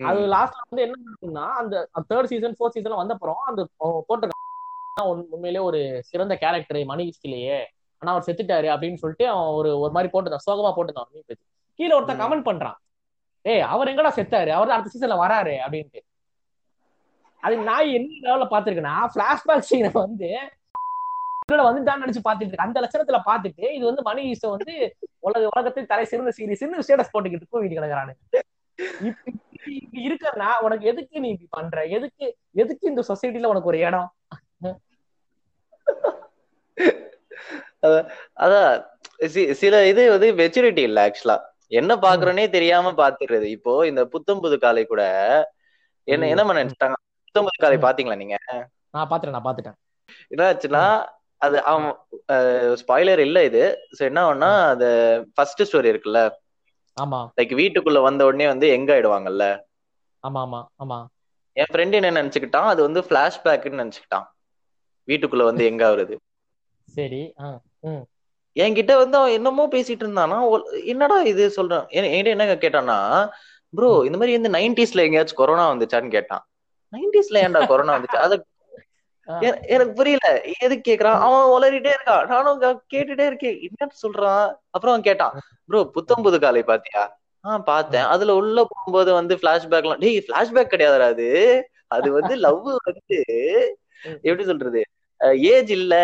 அது 0.00 0.20
லாஸ்ட்ல 0.32 0.62
வந்து 0.64 0.82
என்ன 0.82 0.96
நடக்கும்னா 1.02 1.46
அந்த 1.60 1.74
தேர்ட் 2.10 2.24
சீசன் 2.24 2.56
ஃபோர்த் 2.58 2.76
சீசன் 2.76 3.00
வந்தப்புறம் 3.02 3.40
அந்த 3.46 3.62
போட்டிருக்கான் 4.08 4.44
உண்மையிலேயே 5.32 5.64
ஒரு 5.64 5.80
சிறந்த 6.02 6.34
கேரக்டர் 6.36 6.80
மணி 6.84 7.04
ஹிஸ்டிலேயே 7.08 7.58
ஆனா 8.02 8.12
அவர் 8.12 8.26
செத்துட்டாரு 8.26 8.68
அப்படின்னு 8.74 8.94
சொல்லிட்டு 8.94 9.26
அவன் 9.28 9.52
ஒரு 9.52 9.70
ஒரு 9.80 9.92
மாதிரி 9.92 10.10
போட்டுதான் 10.12 10.44
சோகமா 10.46 10.70
போட்டுதான் 10.76 11.08
மீன் 11.12 11.26
பேச்சு 11.26 11.44
கீழே 11.78 11.92
ஒருத்தன். 11.94 12.20
கமெண்ட் 12.20 12.48
பண்றான். 12.48 12.76
ஏய் 13.48 13.60
அவர் 13.72 13.88
எங்கடா 13.88 14.10
செத்தாரு? 14.16 14.48
அவர் 14.48 14.70
அடுத்த 14.70 14.92
சீசன்ல 14.92 15.18
வராரு 15.18 15.54
அப்படின்ட்டு. 15.66 16.00
அது 17.42 17.56
நான் 17.58 17.88
என்ன 17.88 18.12
லெவல்ல 18.22 18.46
பாத்திருக்கேன்னா 18.48 18.94
பிளாஷ்பேக் 19.14 19.68
சீனை 19.70 19.90
வந்து 19.92 20.30
வந்துட்டான்னு 21.52 22.04
நினைச்சு 22.04 22.22
பாத்துட்டு 22.24 22.46
இருக்கு 22.46 22.64
அந்த 22.66 22.80
லட்சணத்துல 22.80 23.18
பாத்துட்டு 23.26 23.72
இது 23.72 23.84
வந்து 23.84 24.02
மணி 24.02 24.22
ஈஸ்ட 24.30 24.48
வந்து 24.48 24.74
உலக 25.18 25.48
உலகத்தில் 25.50 25.86
தலை 25.86 26.04
சிறந்த 26.04 26.32
சீரிஸ் 26.36 26.64
ஸ்டேட்டஸ் 26.86 27.12
போட்டுக்கிட்டு 27.14 27.48
கூவிட்டு 27.52 27.78
கிடக்குறானு. 27.78 28.14
இப்ப 29.92 30.56
உனக்கு 30.60 30.86
எதுக்கு 30.86 31.20
நீ 31.20 31.28
இப்படி 31.28 31.48
பண்ற? 31.50 31.84
எதுக்கு 31.86 32.26
எதுக்கு 32.52 32.88
இந்த 32.88 33.02
சொசைட்டில 33.08 33.46
உனக்கு 33.46 33.68
ஒரு 33.68 33.78
இடம்? 33.78 34.12
அதான் 38.36 38.84
சி- 39.18 39.52
சில 39.52 39.86
இது 39.86 40.10
வந்து 40.10 40.32
மெச்சூரிட்டி 40.32 40.78
இல்ல 40.78 40.98
ஆக்சுவலா 41.08 41.36
என்ன 41.72 41.92
பாக்குறோன்னே 41.96 42.44
தெரியாம 42.50 42.92
பாத்துறது. 43.00 43.46
இப்போ 43.56 43.72
இந்த 43.86 44.02
புத்தம் 44.06 44.40
புது 44.40 44.58
காலை 44.58 44.84
கூட 44.86 45.02
என்ன. 46.08 46.28
என்ன 46.28 46.42
பண்ண 46.44 46.62
நினைச்சிட்டாங்க? 46.62 46.96
புத்தம் 47.26 47.46
புது 47.48 47.58
காலை. 47.64 47.78
பாத்தீங்களா 47.86 48.20
நீங்க? 48.22 48.36
நான் 48.90 49.08
பாத்துட்டேன் 49.10 49.36
நான் 49.36 49.46
பாத்துட்டேன். 49.48 49.78
என்ன 50.30 50.42
ஆச்சுன்னா 50.50 50.84
அது 51.40 51.56
அவன் 51.62 51.88
ஸ்பாய்லர் 52.74 53.18
இல்ல 53.18 53.38
இது. 53.44 53.62
சோ 53.96 54.00
என்ன 54.00 54.20
ஆகும்னா 54.24 54.50
அந்த 54.72 54.86
ஃபர்ஸ்ட் 55.34 55.62
ஸ்டோரி 55.68 55.90
இருக்குல்ல? 55.92 56.20
ஆமா. 56.96 57.20
லைக் 57.38 57.52
வீட்டுக்குள்ள 57.60 58.00
வந்த 58.02 58.22
உடனே 58.24 58.46
வந்து 58.46 58.68
எங்க 58.68 58.90
ஆயிடுவாங்கல்ல? 58.94 59.44
ஆமா 60.24 60.40
ஆமா 60.40 60.60
ஆமா. 60.76 60.98
என் 61.56 61.70
ஃப்ரெண்ட் 61.72 61.98
என்ன 61.98 62.10
நினைச்சுக்கிட்டான்? 62.22 62.70
அது 62.72 62.80
வந்து 62.82 63.00
பிளாஷ்பேக்னு 63.00 63.80
நினைச்சுக்கிட்டான். 63.82 64.26
வீட்டுக்குள்ள 65.08 65.44
வந்து 65.44 65.64
எங்க 65.64 65.82
ஆகுறது? 65.90 66.14
சரி 66.88 67.20
என்கிட்ட 68.58 68.96
வந்து 68.96 69.18
அவன் 69.18 69.30
என்னமோ 69.30 69.66
பேசிட்டு 69.66 70.02
இருந்தானா? 70.04 70.38
என்னடா 70.84 71.20
இது 71.22 71.52
சொல்றான் 71.56 71.86
என்- 71.90 72.08
என்கிட்ட 72.08 72.26
என்ன 72.26 72.44
கேட்டான்னா 72.54 73.28
ப்ரோ 73.72 74.02
இந்த 74.04 74.18
மாதிரி 74.18 74.38
வந்து 74.38 74.58
நைன்டிஸ்ல 74.58 75.02
எங்கேயாச்சும் 75.02 75.36
கொரோனா 75.36 75.72
வந்துச்சான்னு 75.72 76.10
கேட்டான். 76.10 76.48
நைன்டிஸ்ல 76.92 77.38
ஏன்டா 77.38 77.66
கொரோனா 77.66 77.94
வந்துச்சு? 77.94 78.16
அது 78.16 78.44
எனக்கு 79.62 79.92
புரியல. 79.92 80.42
எதுக்கு 80.60 80.92
கேக்குறான்? 80.92 81.18
அவன் 81.20 81.46
உளறிட்டே 81.56 81.90
இருக்கான். 81.96 82.26
நானும் 82.26 82.60
கேட்டுட்டே 82.62 83.26
இருக்கேன். 83.26 83.58
என்ன 83.60 83.92
சொல்றான்? 84.02 84.46
அப்புறம் 84.70 84.94
அவன் 84.94 85.02
கேட்டான் 85.02 85.40
ப்ரோ 85.66 85.84
புத்தம் 85.84 86.22
புது 86.22 86.40
காலை 86.40 86.62
பாத்தியா? 86.62 87.20
ஆஹ் 87.44 87.62
பார்த்தேன். 87.62 88.02
அதுல 88.02 88.34
உள்ள 88.34 88.66
போகும்போது 88.68 89.12
வந்து 89.12 89.34
பிளாஷ்பேக்லாம் 89.36 89.98
டேய் 89.98 90.24
பிளாஷ்பேக் 90.28 90.72
கிடையாதுடா 90.72 91.08
அது. 91.12 91.28
அது 91.86 92.12
வந்து 92.12 92.36
லவ் 92.46 92.78
வந்து 92.84 93.24
எப்படி 94.22 94.44
சொல்றது? 94.44 94.82
ஏஜ் 95.20 95.70
இல்ல. 95.70 95.94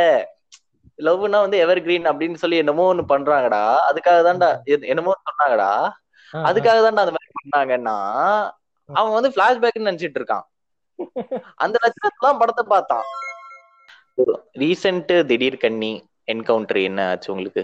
லவ்னா 0.98 1.38
வந்து 1.40 1.58
எவர் 1.58 1.80
கிரீன் 1.82 2.10
அப்படின்னு 2.10 2.40
சொல்லி 2.42 2.56
என்னமோ 2.56 2.84
ஒண்ணு 2.92 3.04
பண்றாங்கடா. 3.12 3.62
அதுக்காக 3.88 4.18
தான்டா 4.26 4.48
என்னமோ 4.92 5.14
சொன்னாங்கடா. 5.26 5.70
அதுக்காக 6.34 6.78
தான்டா 6.84 7.04
அந்த 7.04 7.14
மாதிரி 7.16 7.32
பண்ணாங்கன்னா 7.38 7.96
அவன் 8.88 9.16
வந்து 9.16 9.30
பிளாஷ்பேக்னு 9.36 9.88
நினைச்சிட்டு 9.88 10.20
இருக்கான். 10.20 10.44
அந்த 11.64 11.76
லட்சணத்துலாம் 11.84 12.40
படத்தை 12.40 12.64
பார்த்தான். 12.66 13.06
ரீசெண்ட் 14.62 15.12
திடீர் 15.30 15.62
கண்ணி 15.62 15.92
என்கவுண்டர் 16.28 16.80
என்ன 16.88 17.00
ஆச்சு 17.10 17.32
உங்களுக்கு? 17.32 17.62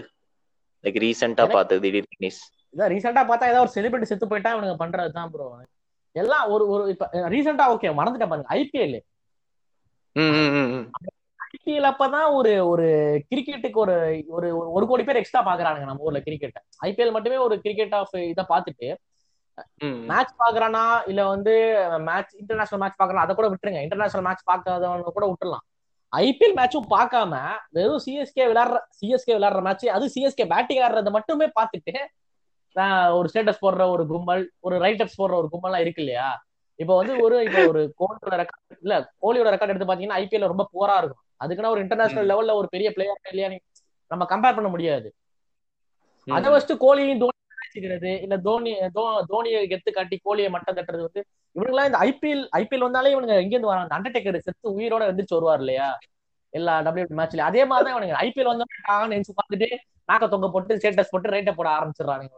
லைக் 0.83 0.97
ரீசெண்டா 1.03 1.43
பார்த்தது 1.53 1.83
திடீர் 1.85 2.09
கண்ணிஸ் 2.11 2.41
இதான் 2.73 2.91
ரீசெண்டா 2.93 3.21
பார்த்தா 3.29 3.49
ஏதாவது 3.51 3.65
ஒரு 3.65 3.75
செலிபிரிட்டி 3.75 4.09
செத்து 4.09 4.31
போயிட்டா 4.31 4.51
இவனுங்க 4.53 4.75
பண்றதுதான் 4.81 5.31
ப்ரோ 5.33 5.47
எல்லாம் 6.15 6.45
ஒரு 6.53 6.63
ஒரு 6.73 6.83
இப்ப 6.93 7.05
ரீசெண்டா 7.33 7.65
ஓகே 7.73 7.91
மறந்துட்டேன் 7.99 8.31
பாருங்க. 8.31 8.49
ஐபிஎல் 8.57 8.97
அப்பதான் 11.67 12.33
ஒரு 12.33 12.67
ஒரு 12.67 12.87
கிரிக்கெட்டுக்கு 13.35 13.73
ஒரு 13.73 14.23
ஒரு 14.27 14.81
ஒரு- 14.81 14.85
கோடி 14.87 15.03
பேர் 15.03 15.15
எக்ஸ்ட்ரா 15.15 15.45
பாக்குறானுங்க 15.45 15.85
நம்ம 15.85 16.03
ஊர்ல 16.03 16.19
கிரிக்கெட் 16.19 16.61
ஐபிஎல் 16.85 17.11
மட்டுமே 17.11 17.37
ஒரு 17.37 17.61
கிரிக்கெட் 17.61 17.93
ஆஃப் 17.93 18.15
இதை 18.15 18.45
பார்த்துட்டு. 18.49 18.95
மேட்ச் 20.05 20.29
பாக்குறானா 20.39 20.81
இல்ல 21.07 21.27
வந்து 21.27 21.53
மேட்ச் 21.99 22.35
இன்டர்நேஷனல் 22.35 22.89
மேட்ச் 22.89 22.99
பாக்குறான் 22.99 23.15
அதை 23.15 23.35
கூட 23.35 23.47
விட்டுருங்க. 23.49 23.81
இன்டர்நேஷனல் 23.81 24.25
மேட்ச் 24.25 24.47
பார்க்காதவங்க 24.51 25.01
கூட 25.01 25.25
விட்டுறலாம் 25.25 25.65
ஐபிஎல் 26.15 26.55
மேட்சும் 26.55 26.87
பார்க்காம 26.89 27.39
வெறும் 27.69 27.99
சிஎஸ்கே 28.05 28.39
விளையாடுற 28.39 28.77
சிஎஸ்கே 29.01 29.31
விளையாடுற 29.31 29.61
மேட்ச் 29.61 29.87
அது 29.87 30.11
சிஎஸ்கே 30.15 30.47
பேட்டிங் 30.47 30.81
ஆடுறத 30.81 31.09
மட்டுமே 31.09 31.45
பார்த்துட்டு 31.45 31.99
ஒரு 33.13 33.29
ஸ்டேட்டஸ் 33.33 33.61
போடுற 33.61 33.89
ஒரு 33.89 34.07
கும்பல் 34.07 34.51
ஒரு 34.59 34.77
ரைட் 34.79 35.01
அப்ஸ் 35.01 35.21
போடுற 35.21 35.33
ஒரு 35.33 35.49
கும்பல்லாம் 35.51 35.79
இருக்கு 35.79 36.01
இல்லையா? 36.01 36.43
இப்போ 36.75 36.95
வந்து 36.95 37.19
ஒரு 37.19 37.43
இப்போ 37.43 37.67
ஒரு 37.67 37.93
கோலியோட 37.99 38.33
ரெக்கார்ட் 38.33 38.77
இல்ல 38.81 39.13
கோலியோட 39.21 39.53
ரெக்கார்ட் 39.53 39.67
எடுத்து 39.67 39.95
பாத்தீங்கன்னா 39.95 40.17
ஐபிஎல் 40.21 40.47
ரொம்ப 40.47 40.69
போரா 40.73 40.97
இருக்கும். 40.97 41.23
அதுக்குன்னா 41.41 41.69
ஒரு 41.69 41.81
இன்டர்நேஷனல் 41.81 42.29
லெவல்ல 42.31 42.53
ஒரு 42.55 42.67
பெரிய 42.69 42.89
பிளேயர் 42.91 43.19
இல்லையா 43.29 43.49
நம்ம 44.11 44.23
கம்பேர் 44.25 44.55
பண்ண 44.55 44.69
முடியாது. 44.69 45.07
அதை 46.27 46.47
வச்சுட்டு 46.53 46.75
கோலியும் 46.81 47.21
தோனி 47.21 47.37
வச்சுக்கிறது 47.61 48.11
இல்ல 48.21 48.37
தோனி 48.39 48.71
தோ- 48.95 49.05
தோனியை 49.29 49.61
கெத்து 49.69 49.91
காட்டி 49.91 50.15
கோலியை 50.23 50.49
மட்டம் 50.49 50.77
தட்டுறது 50.77 51.05
வந்து 51.07 51.21
இவனுங்களாம் 51.55 51.87
இந்த 51.89 51.99
ஐபிஎல் 52.01 52.43
ஐபிஎல் 52.57 52.79
வந்தாலே 52.79 53.13
இவனுங்க 53.15 53.35
எங்க 53.37 53.53
இருந்து 53.55 53.67
வராங்க 53.67 53.95
அண்டர்டேக்கர் 53.97 54.37
செத்து 54.39 54.75
உயிரோட 54.77 55.07
எந்திரிச்சு 55.09 55.37
வருவார் 55.37 55.59
இல்லையா? 55.59 55.87
எல்லா 56.53 56.81
டபிள்யூ 56.81 57.17
மேட்ச்ல 57.17 57.43
அதே 57.43 57.65
மாதிரி 57.65 57.85
தான் 57.85 57.95
இவனுங்க 57.95 58.17
ஐபிஎல் 58.23 58.51
வந்து 58.51 58.65
நினைச்சு 59.09 59.33
பார்த்துட்டு 59.39 59.67
நாக்க 60.09 60.27
தொங்க 60.27 60.47
போட்டு 60.49 60.75
ஸ்டேட்டஸ் 60.75 61.11
போட்டு 61.11 61.29
ரேட்டை 61.29 61.53
போட 61.53 61.67
ஆரம்பிச்சிடறானுங்க 61.69 62.37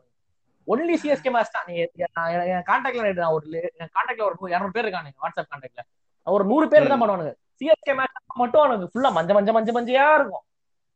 ஒன்லி 0.67 0.95
சிஎஸ்கே 1.01 1.31
மேட்ச் 1.31 1.51
தான். 1.51 1.65
நீங்க 1.67 2.07
கான்டாக்ட்ல 2.67 3.13
நான் 3.17 3.33
ஒரு 3.33 3.45
கான்டாக்ட்ல 3.95 4.23
ஒரு 4.27 4.53
இரநூறு 4.53 4.71
பேர் 4.71 4.85
இருக்கானுங்க. 4.85 5.17
வாட்ஸ்அப் 5.23 5.49
கான்டாக்ட்ல 5.51 5.81
ஒரு 6.27 6.43
நூறு 6.45 6.67
பேர் 6.67 6.85
தான் 6.85 7.01
பண்ணுவானுங்க. 7.01 7.31
சிஎஸ்கே 7.59 7.95
மேட்ச் 7.95 8.35
மட்டும் 8.35 8.61
அவனுக்கு 8.61 9.01
ஃபுல்லா 9.01 9.05
மஞ்ச 9.05 9.39
மஞ்ச 9.39 9.53
மஞ்ச 9.53 9.71
மஞ்சையா 9.73 10.15
இருக்கும். 10.15 10.41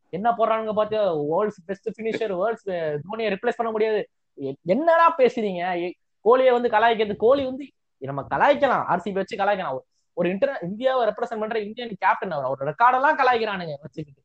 என்ன 0.10 0.32
போடுறானுங்க 0.32 0.74
பார்த்து 0.74 0.98
வேர்ல்ட்ஸ் 0.98 1.66
பெஸ்ட் 1.66 2.02
பினிஷர் 2.02 2.34
வேர்ல்ட்ஸ் 2.34 2.98
தோனியை 3.12 3.38
ரிப்ளேஸ் 3.38 3.54
பண்ண 3.56 3.72
முடியாது. 3.72 4.10
என்னடா 4.64 5.16
பேசுறீங்க? 5.18 5.92
கோலியை 6.22 6.52
வந்து 6.52 6.70
கலாய்க்கிறது 6.70 7.16
கோலி 7.16 7.46
வந்து 7.46 7.72
நம்ம 7.98 8.26
கலாய்க்கலாம். 8.30 8.84
ஆர்சிபி 8.90 9.12
வச்சு 9.12 9.38
கலாய்க்கலாம். 9.38 9.76
ஒரு- 9.76 10.10
ஒரு 10.14 10.30
இன்டர் 10.30 10.60
இந்தியாவை 10.62 11.08
ரெப்ரசென்ட் 11.08 11.40
பண்ற 11.40 11.60
இந்தியன் 11.60 11.96
கேப்டன் 12.00 12.32
அவர். 12.32 12.46
அவர் 12.46 12.76
ரெக்கார்டெல்லாம் 12.76 13.20
கலாய்க்கிறானுங்க 13.20 13.74
வச்சுக்கிட்டு. 13.82 14.22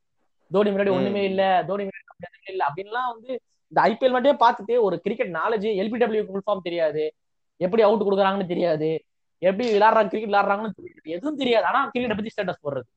தோனி 0.51 0.71
முன்னாடி. 0.71 0.91
ஒண்ணுமே 0.91 1.25
இல்ல 1.25 1.65
தோனி 1.67 1.85
முன்னாடி 1.85 2.51
இல்ல. 2.51 2.67
அப்படின்லாம் 2.67 3.13
வந்து 3.13 3.41
இந்த 3.69 3.91
ஐபிஎல் 3.91 4.11
மட்டுமே 4.11 4.37
பார்த்துட்டு 4.37 4.81
ஒரு 4.81 5.01
cricket 5.01 5.35
knowledge 5.35 5.67
LBW 5.67 6.25
full 6.25 6.43
form 6.47 6.63
தெரியாது. 6.63 7.15
எப்படி 7.57 7.83
அவுட் 7.83 8.01
கொடுக்குறாங்கன்னு 8.01 8.47
தெரியாது. 8.47 9.05
எப்படி 9.43 9.65
விளையாடுறாங்க 9.69 10.09
கிரிக்கெட் 10.09 10.33
விளையாடுறாங்கன்னு 10.33 10.77
தெரியாது 10.79 11.15
எதுவும் 11.17 11.37
தெரியாது. 11.37 11.67
ஆனா 11.67 11.79
கிரிக்கெட் 11.93 12.19
பத்தி 12.19 12.33
ஸ்டேட்டஸ் 12.35 12.65
போடுறது. 12.65 12.89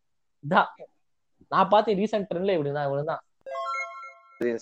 இதான். 0.44 0.70
நான் 1.52 1.70
பார்த்து 1.70 1.94
ரீசெண்ட் 1.94 2.28
ட்ரெண்ட்ல 2.30 2.56
இப்படிதான் 2.58 2.88
இவ்வளவுதான். 2.88 3.24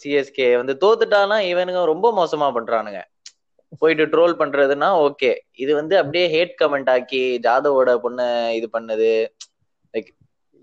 சிஎஸ்கே 0.01 0.47
வந்து 0.55 0.73
தோத்துட்டானா 0.83 1.37
இவனுங்க 1.51 1.81
ரொம்ப 1.85 2.07
மோசமா 2.19 2.47
பண்றானுங்க. 2.57 2.99
போயிட்டு 3.79 4.05
ட்ரோல் 4.05 4.33
பண்றதுன்னா 4.39 4.89
ஓகே 5.05 5.29
இது 5.53 5.71
வந்து 5.75 5.95
அப்படியே 5.97 6.25
ஹேட் 6.33 6.53
கமெண்ட் 6.61 6.89
ஆக்கி 6.89 7.21
ஜாதவோட 7.43 7.95
பொண்ணு 7.97 8.25
இது 8.55 8.67
பண்ணது. 8.73 9.09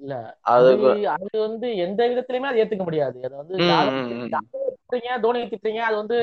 இல்ல. 0.02 0.14
அது 0.50 0.68
அது 1.14 1.38
வந்து 1.46 1.68
எந்த 1.76 2.00
விதத்திலுமே 2.08 2.48
அது 2.50 2.60
ஏத்துக்க 2.64 2.84
முடியாது. 2.84 3.18
அது 3.24 3.36
வந்து 3.36 3.56
திட்டுறீங்க 3.58 5.20
தோனி 5.20 5.40
திட்டுறீங்க 5.52 5.82
அது 5.88 5.96
வந்து 5.96 6.18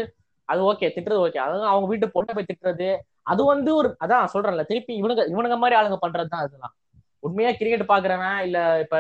அது 0.49 0.61
ஓகே 0.71 0.87
திட்டுறது 0.95 1.23
ஓகே 1.25 1.39
அது 1.45 1.61
அவங்க 1.71 1.87
வீட்டு 1.87 2.07
பொண்ணை 2.15 2.33
போய் 2.33 2.49
திட்டுறது 2.51 2.89
அது 3.27 3.41
வந்து 3.45 3.71
ஒரு 3.75 3.89
அதான் 4.03 4.31
சொல்றேன்ல 4.33 4.63
திருப்பி 4.63 4.93
இவனுங்க 4.99 5.23
இவனுங்க 5.31 5.57
மாதிரி 5.57 5.77
ஆளுங்க 5.79 5.97
பண்றதுதான் 6.03 6.43
அதெல்லாம் 6.43 6.75
உண்மையா 7.23 7.51
கிரிக்கெட் 7.51 7.91
பாக்குறவன் 7.91 8.37
இல்ல 8.45 8.57
இப்ப 8.83 8.95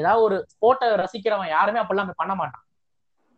ஏதாவது 0.00 0.22
ஒரு 0.22 0.36
ஸ்போர்ட்டை 0.52 0.88
ரசிக்கிறவன் 1.02 1.52
யாருமே 1.52 1.80
அப்படிலாம் 1.82 2.20
பண்ண 2.20 2.34
மாட்டான். 2.34 2.64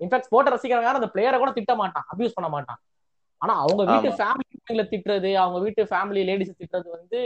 இன்ஃபேக்ட் 0.00 0.28
ஸ்போர்ட்டை 0.28 0.52
ரசிக்கிறவன் 0.54 0.86
யாரும் 0.86 1.00
அந்த 1.00 1.10
பிளேயரை 1.14 1.38
கூட 1.38 1.52
திட்ட 1.52 1.74
மாட்டான் 1.76 2.06
அபியூஸ் 2.12 2.36
பண்ண 2.36 2.48
மாட்டான். 2.48 2.80
ஆனா 3.40 3.54
அவங்க 3.62 3.82
வீட்டு 3.90 4.08
ஆமா. 4.10 4.18
ஃபேமிலி 4.20 4.84
திட்டுறது 4.92 5.30
அவங்க 5.42 5.58
வீட்டு 5.64 5.82
ஃபேமிலி 5.90 6.20
லேடிஸ் 6.28 6.58
திட்டுறது 6.60 6.88
வந்து 6.96 7.20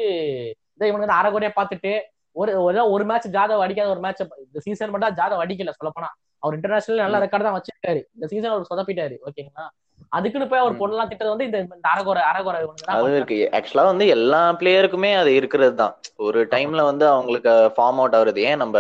இதை 0.77 0.87
இவனுங்க 0.89 1.07
வந்து 1.07 1.19
அரைகுறையா 1.21 1.53
பார்த்துட்டு 1.55 1.93
ஒரு 2.37 2.53
ஒரு 2.65 2.81
ஒரு 2.95 3.05
மேட்ச் 3.05 3.29
ஜாதவ் 3.35 3.65
அடிக்காத 3.65 3.91
ஒரு 3.91 4.03
மேட்ச் 4.05 4.21
இந்த 4.45 4.61
சீசன் 4.67 4.93
மட்டும் 4.93 5.17
ஜாதவ் 5.21 5.43
அடிக்கல 5.45 5.73
சொல்ல 5.79 5.91
போனா 5.91 6.11
அவர் 6.43 6.57
இன்டர்நேஷனல் 6.57 7.05
நல்ல 7.05 7.19
ரெக்கார்ட் 7.25 7.47
தான் 7.47 7.57
வச்சிருக்காரு. 7.57 8.01
இந்த 8.17 8.27
சீசன் 8.33 8.53
அவர் 8.53 8.69
சொதப்பிட்டாரு 8.71 9.17
ஓகேங்களா 9.27 9.65
அதுக்குன்னு 10.13 10.49
போய் 10.51 10.61
அவர். 10.61 10.77
பொண்ணெல்லாம் 10.81 11.11
திட்டது 11.11 11.31
வந்து 11.33 11.47
இந்த 11.47 11.59
அரகுறை 11.91 12.23
அரகுறை 12.29 12.59
அது. 12.95 13.11
இருக்கு 13.17 13.39
ஆக்சுவலா 13.59 13.85
வந்து 13.91 14.05
எல்லா 14.15 14.43
பிளேயருக்குமே 14.61 15.11
அது 15.19 15.31
இருக்கிறது 15.39 15.75
தான் 15.81 15.95
ஒரு 16.27 16.41
டைம்ல 16.53 16.83
வந்து 16.89 17.07
அவங்களுக்கு 17.11 17.55
ஃபார்ம் 17.77 18.01
அவுட் 18.01 18.17
ஆகுறது 18.19 18.43
ஏன் 18.49 18.63
நம்ம 18.63 18.77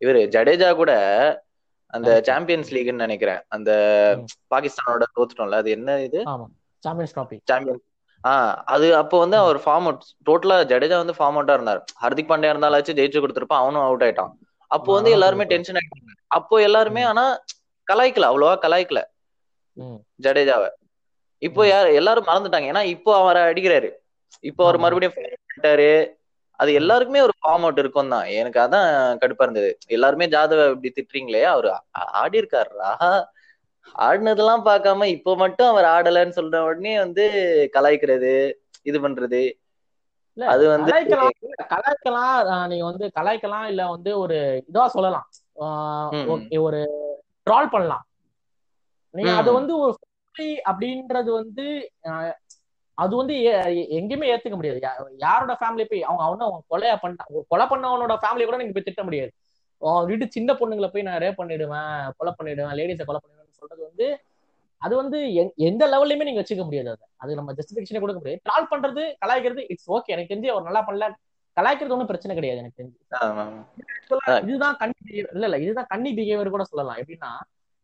இவரு 0.00 0.22
ஜடேஜா 0.34 0.70
கூட 0.76 0.92
அந்த. 1.94 2.10
சாம்பியன்ஸ் 2.28 2.72
லீக்னு 2.74 3.04
நினைக்கிறேன் 3.04 3.42
அந்த. 3.50 3.70
பாகிஸ்தானோட 4.52 5.04
தோத்துட்டோம்ல 5.16 5.60
அது 5.62 5.70
என்ன 5.76 5.98
இது 6.06 6.20
சாம்பியன்ஸ் 6.82 7.14
ட்ராபி 7.14 7.36
சாம்பியன் 7.48 7.82
ஆஹ் 8.24 8.54
அது 8.74 8.86
அப்போ 9.00 9.16
வந்து 9.22 9.36
அவர் 9.40 9.58
ஃபார்ம் 9.64 9.86
அவுட் 9.88 10.04
டோட்டலா 10.26 10.56
ஜடேஜா 10.70 10.96
வந்து 11.00 11.16
ஃபார்ம் 11.16 11.36
அவுட்டா 11.38 11.56
இருந்தார் 11.56 11.80
ஹர்திக் 12.02 12.30
பாண்டியா 12.30 12.52
இருந்தாலாச்சும் 12.52 12.98
ஜெயிச்சு 12.98 13.22
கொடுத்துருப்பான் 13.22 13.62
அவனும் 13.62 13.84
அவுட் 13.84 14.04
ஆயிட்டான் 14.06 14.32
அப்போ 14.70 14.90
வந்து 14.96 15.10
எல்லாருமே. 15.16 15.44
டென்ஷன் 15.52 15.78
ஆயிட்டாங்க 15.80 16.14
அப்போ 16.30 16.56
எல்லாருமே 16.66 17.02
ஆனா 17.08 17.24
கலாய்க்கல 17.86 18.28
அவ்வளவா 18.30 18.54
கலாய்க்கல. 18.64 19.00
ஜடேஜாவை. 20.24 20.70
இப்போ. 21.42 21.62
யார் 21.66 21.88
எல்லாரும் 21.92 22.28
மறந்துட்டாங்க. 22.28 22.70
ஏன்னா 22.72 22.82
இப்போ 22.94 23.10
அவரை 23.16 23.42
அடிக்கிறாரு. 23.42 23.88
இப்போ 24.44 24.62
அவர். 24.64 24.78
மறுபடியும் 24.78 25.16
பண்ணிட்டாரு. 25.16 25.90
அது 26.60 26.70
எல்லாருக்குமே 26.72 27.20
ஒரு 27.20 27.34
ஃபார்ம் 27.38 27.64
அவுட் 27.64 27.78
இருக்கும் 27.78 28.08
தான். 28.08 28.26
எனக்கு 28.38 28.60
அதான் 28.60 28.86
கடுப்பா 29.22 29.42
இருந்தது. 29.42 29.70
எல்லாருமே 29.86 30.26
ஜாதவ 30.26 30.68
இப்படி 30.68 30.90
திட்டுறீங்களே 30.96 31.42
அவரு 31.54 31.70
ஆடி 32.22 32.40
இருக்காருடா. 32.40 32.90
ஆடினதெல்லாம் 33.94 34.64
பார்க்காம 34.64 35.04
இப்போ 35.16 35.36
மட்டும் 35.36 35.68
அவர் 35.68 35.86
ஆடலைன்னு 35.86 36.38
சொல்ற 36.38 36.58
உடனே 36.68 36.98
வந்து 36.98 37.24
கலாய்க்கிறது 37.76 38.32
இது 38.82 38.98
பண்றது. 39.00 39.42
இல்ல 40.36 40.46
அது 40.46 40.64
வந்து 40.68 40.90
கலாய்க்கலாம். 41.70 42.66
நீங்க 42.68 42.84
வந்து 42.84 43.06
கலாய்க்கலாம் 43.16 43.66
இல்ல 43.66 43.82
வந்து 43.86 44.18
ஒரு 44.18 44.38
இதா 44.70 44.86
சொல்லலாம். 44.86 45.26
ஒரு 46.60 46.80
ட்ரால் 47.46 47.72
பண்ணலாம். 47.72 48.04
நீங்க. 49.16 49.32
அது 49.40 49.50
வந்து 49.58 49.74
அப்படின்றது 50.70 51.30
வந்து 51.40 51.66
அது 52.98 53.14
வந்து 53.20 53.34
எங்கேயுமே 53.98 54.26
ஏத்துக்க 54.32 54.56
முடியாது. 54.58 54.80
யாரோட 55.24 55.52
ஃபேமிலி 55.60 55.84
போய் 55.90 56.06
அவங்க 56.08 56.22
அவன 56.26 56.44
அவங்க 56.46 56.62
கொலையா 56.72 56.94
ஒரு 57.34 57.44
கொலை 57.52 57.66
பண்ணவனோட 57.72 58.14
ஃபேமிலி 58.22 58.44
கூட 58.48 58.58
நீங்க 58.60 58.74
போய் 58.76 58.88
திட்ட 58.88 59.02
முடியாது. 59.08 59.30
உன் 59.82 60.06
வீட்டு 60.10 60.26
சின்ன 60.36 60.50
பொண்ணுங்களை 60.60 60.88
போய் 60.92 61.06
நான் 61.08 61.20
ரேப் 61.24 61.40
பண்ணிடுவேன் 61.40 61.90
கொலை 62.18 62.32
பண்ணிடுவேன் 62.38 62.78
லேடிஸை 62.80 63.04
கொலை 63.08 63.20
பண்ணிடுவேன் 63.24 63.60
சொல்றது 63.60 63.82
வந்து 63.88 64.06
அது 64.82 64.94
வந்து 65.00 65.18
எந்த 65.68 65.82
லெவல்லையுமே 65.92 66.26
நீங்க 66.28 66.42
வச்சுக்க 66.42 66.64
முடியாது 66.68 66.88
அதை. 66.94 67.06
அது 67.22 67.38
நம்ம 67.38 67.52
ஜஸ்டிபிகேஷனே 67.58 68.02
கொடுக்க 68.04 68.20
முடியாது. 68.22 68.42
ட்ரால் 68.48 68.70
பண்றது 68.72 69.02
கலாய்க்கிறது 69.24 69.62
இட்ஸ் 69.72 69.90
ஓகே 69.96 70.12
எனக்கு 70.14 70.32
தெரிஞ்சு 70.32 70.50
அவர் 70.54 70.66
நல்லா 70.68 70.82
பண்ணல. 70.88 71.06
கலாய்க்கிறது 71.56 71.94
ஒன்றும் 71.96 72.10
பிரச்சனை 72.10 72.34
கிடையாது 72.38 72.60
எனக்கு 72.62 72.80
தெரிஞ்சு. 72.80 72.98
இதுதான் 74.48 74.76
பிஹேவியர் 74.80 75.30
இல்ல 75.36 75.46
இல்ல. 75.48 75.58
இதுதான் 75.66 75.90
கன்னி 75.92 76.10
பிஹேவியர் 76.18 76.54
கூட 76.56 76.66
சொல்லலாம். 76.72 76.98
எப்படின்னா 77.02 77.30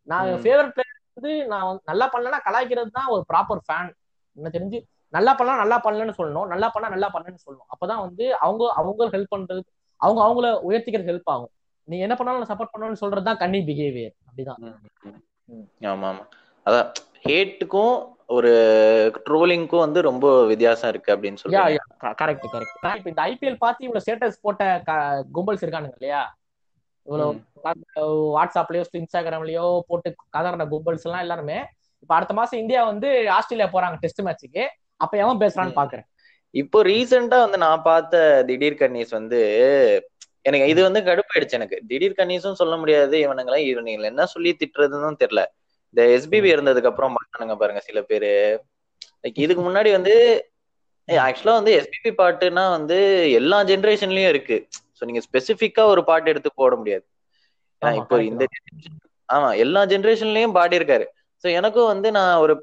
நான். 0.08 0.34
ஃபேவரட் 0.44 0.74
பிளேயர் 0.76 0.98
வந்து 1.16 1.32
நான் 1.48 1.80
நல்லா 1.88 2.06
பண்ணலன்னா 2.12 2.40
கலாய்க்கிறது 2.46 2.90
தான் 2.90 3.10
ஒரு 3.14 3.22
ப்ராப்பர் 3.30 3.62
ஃபேன் 3.66 3.90
எனக்கு 4.38 4.56
தெரிஞ்சு? 4.56 4.78
நல்லா 5.14 5.32
பண்ணலாம் 5.34 5.62
நல்லா 5.62 5.78
பண்ணலன்னு 5.84 6.18
சொல்லணும். 6.18 6.46
நல்லா 6.52 6.68
பண்ணா 6.68 6.88
நல்லா 6.88 7.08
பண்ணலன்னு 7.14 7.44
சொல்லணும். 7.44 7.68
அப்பதான் 7.72 8.04
வந்து 8.06 8.24
அவங்க 8.38 8.62
அவங்க 8.80 9.08
ஹெல்ப் 9.14 9.32
பண்றது 9.34 9.62
அவங்க 10.00 10.20
அவங்கள 10.22 10.46
உயர்த்திக்கிறது 10.68 11.10
ஹெல்ப் 11.10 11.32
ஆகும். 11.34 11.52
நீ 11.88 11.96
என்ன 11.98 12.14
பண்ணாலும் 12.16 12.50
சப்போர்ட் 12.50 12.72
பண்ணணும்னு 12.72 13.02
சொல்றது 13.02 13.28
தான் 13.28 13.40
கன்னி 13.42 13.60
பிஹேவியர் 13.68 14.14
அப்படிதான். 14.28 14.60
ஆமா 15.90 16.08
ஆமா. 16.10 16.24
அதான் 16.66 16.88
ஹேட்டுக்கும் 17.26 17.94
ஒரு 18.28 18.50
ட்ரோலிங்க்கும் 19.26 19.84
வந்து 19.84 20.00
ரொம்ப 20.02 20.26
வித்தியாசம் 20.50 20.90
இருக்கு 20.92 21.12
அப்படின்னு 21.14 21.40
யா 21.54 21.62
கரெக்ட் 22.20 22.46
கரெக்ட் 22.46 22.76
இப்ப 22.98 23.08
இந்த 23.12 23.22
ஐபிஎல் 23.30 23.62
பார்த்து 23.64 23.84
இவ்வளவு 23.86 24.04
ஸ்டேட்டஸ் 24.04 24.42
போட்ட 24.42 24.62
கும்பல்ஸ் 25.36 25.64
இருக்கானுங்க 25.64 25.96
இல்லையா? 25.98 26.22
இவ்வளவு. 27.06 27.32
வாட்ஸ்அப்லயோ 28.36 28.84
இன்ஸ்டாகிராம்லயோ 29.00 29.64
போட்டு 29.88 30.08
கதறின 30.36 30.66
கும்பல்ஸ் 30.72 31.06
எல்லாம் 31.08 31.24
எல்லாருமே 31.26 31.58
இப்ப 32.02 32.12
அடுத்த 32.14 32.34
மாசம் 32.34 32.60
இந்தியா 32.60 32.80
வந்து 32.84 33.08
ஆஸ்திரேலியா 33.36 33.68
போறாங்க 33.74 33.98
டெஸ்ட் 34.04 34.22
மேட்ச்சுக்கு 34.22 34.62
அப்ப 34.96 35.12
எவன் 35.24 35.40
பேசுறான்னு. 35.42 35.78
பாக்குறேன். 35.80 36.06
இப்போ 36.54 36.78
ரீசெண்டா 36.84 37.38
வந்து 37.44 37.58
நான் 37.64 37.82
பார்த்த 37.82 38.22
திடீர் 38.48 38.80
கன்னிஸ் 38.80 39.12
வந்து 39.18 39.40
எனக்கு 40.42 40.68
இது 40.68 40.80
வந்து 40.82 41.00
கடுப்பாயிடுச்சு 41.00 41.58
எனக்கு. 41.58 41.76
திடீர் 41.86 42.18
கன்னிஸும் 42.18 42.60
சொல்ல 42.60 42.76
முடியாது 42.76 43.16
இவனுங்களா 43.26 43.58
இவனுங்களை 43.70 44.08
என்ன 44.12 44.26
சொல்லி 44.26 44.50
திட்டுறதுன்னு 44.60 45.20
தெரியல. 45.22 45.42
இந்த 45.94 46.02
எஸ்பிபி 46.16 46.48
இருந்ததுக்கு 46.54 46.90
அப்புறம் 46.90 47.16
பண்ணானுங்க 47.16 47.56
பாருங்க 47.56 47.80
சில 47.80 48.00
பேரு. 48.02 48.32
லைக் 49.22 49.38
இதுக்கு 49.44 49.62
முன்னாடி 49.62 49.90
வந்து 49.90 50.14
ஆக்சுவலா 51.08 51.54
வந்து 51.58 51.72
எஸ்பிபி 51.78 52.10
பாட்டுனா 52.20 52.64
வந்து 52.76 52.96
எல்லா 53.38 53.58
ஜெனரேஷன்லயும் 53.70 54.32
இருக்கு. 54.34 54.56
சோ 54.96 55.02
நீங்க 55.08 55.22
ஸ்பெசிபிக்கா 55.26 55.84
ஒரு 55.94 56.02
பாட்டு 56.10 56.30
எடுத்து 56.32 56.50
போட 56.60 56.72
முடியாது. 56.80 57.04
ஏன்னா 57.82 57.92
இப்போ 58.02 58.16
இந்த 58.30 58.44
ஆமா 59.28 59.48
எல்லா 59.64 59.80
ஜெனரேஷன்லயும் 59.92 60.56
பாடி 60.58 60.78
இருக்காரு 60.80 61.04
சோ 61.44 61.48
எனக்கும் 61.58 61.90
வந்து 61.92 62.08
நான் 62.16 62.40
ஒரு 62.44 62.54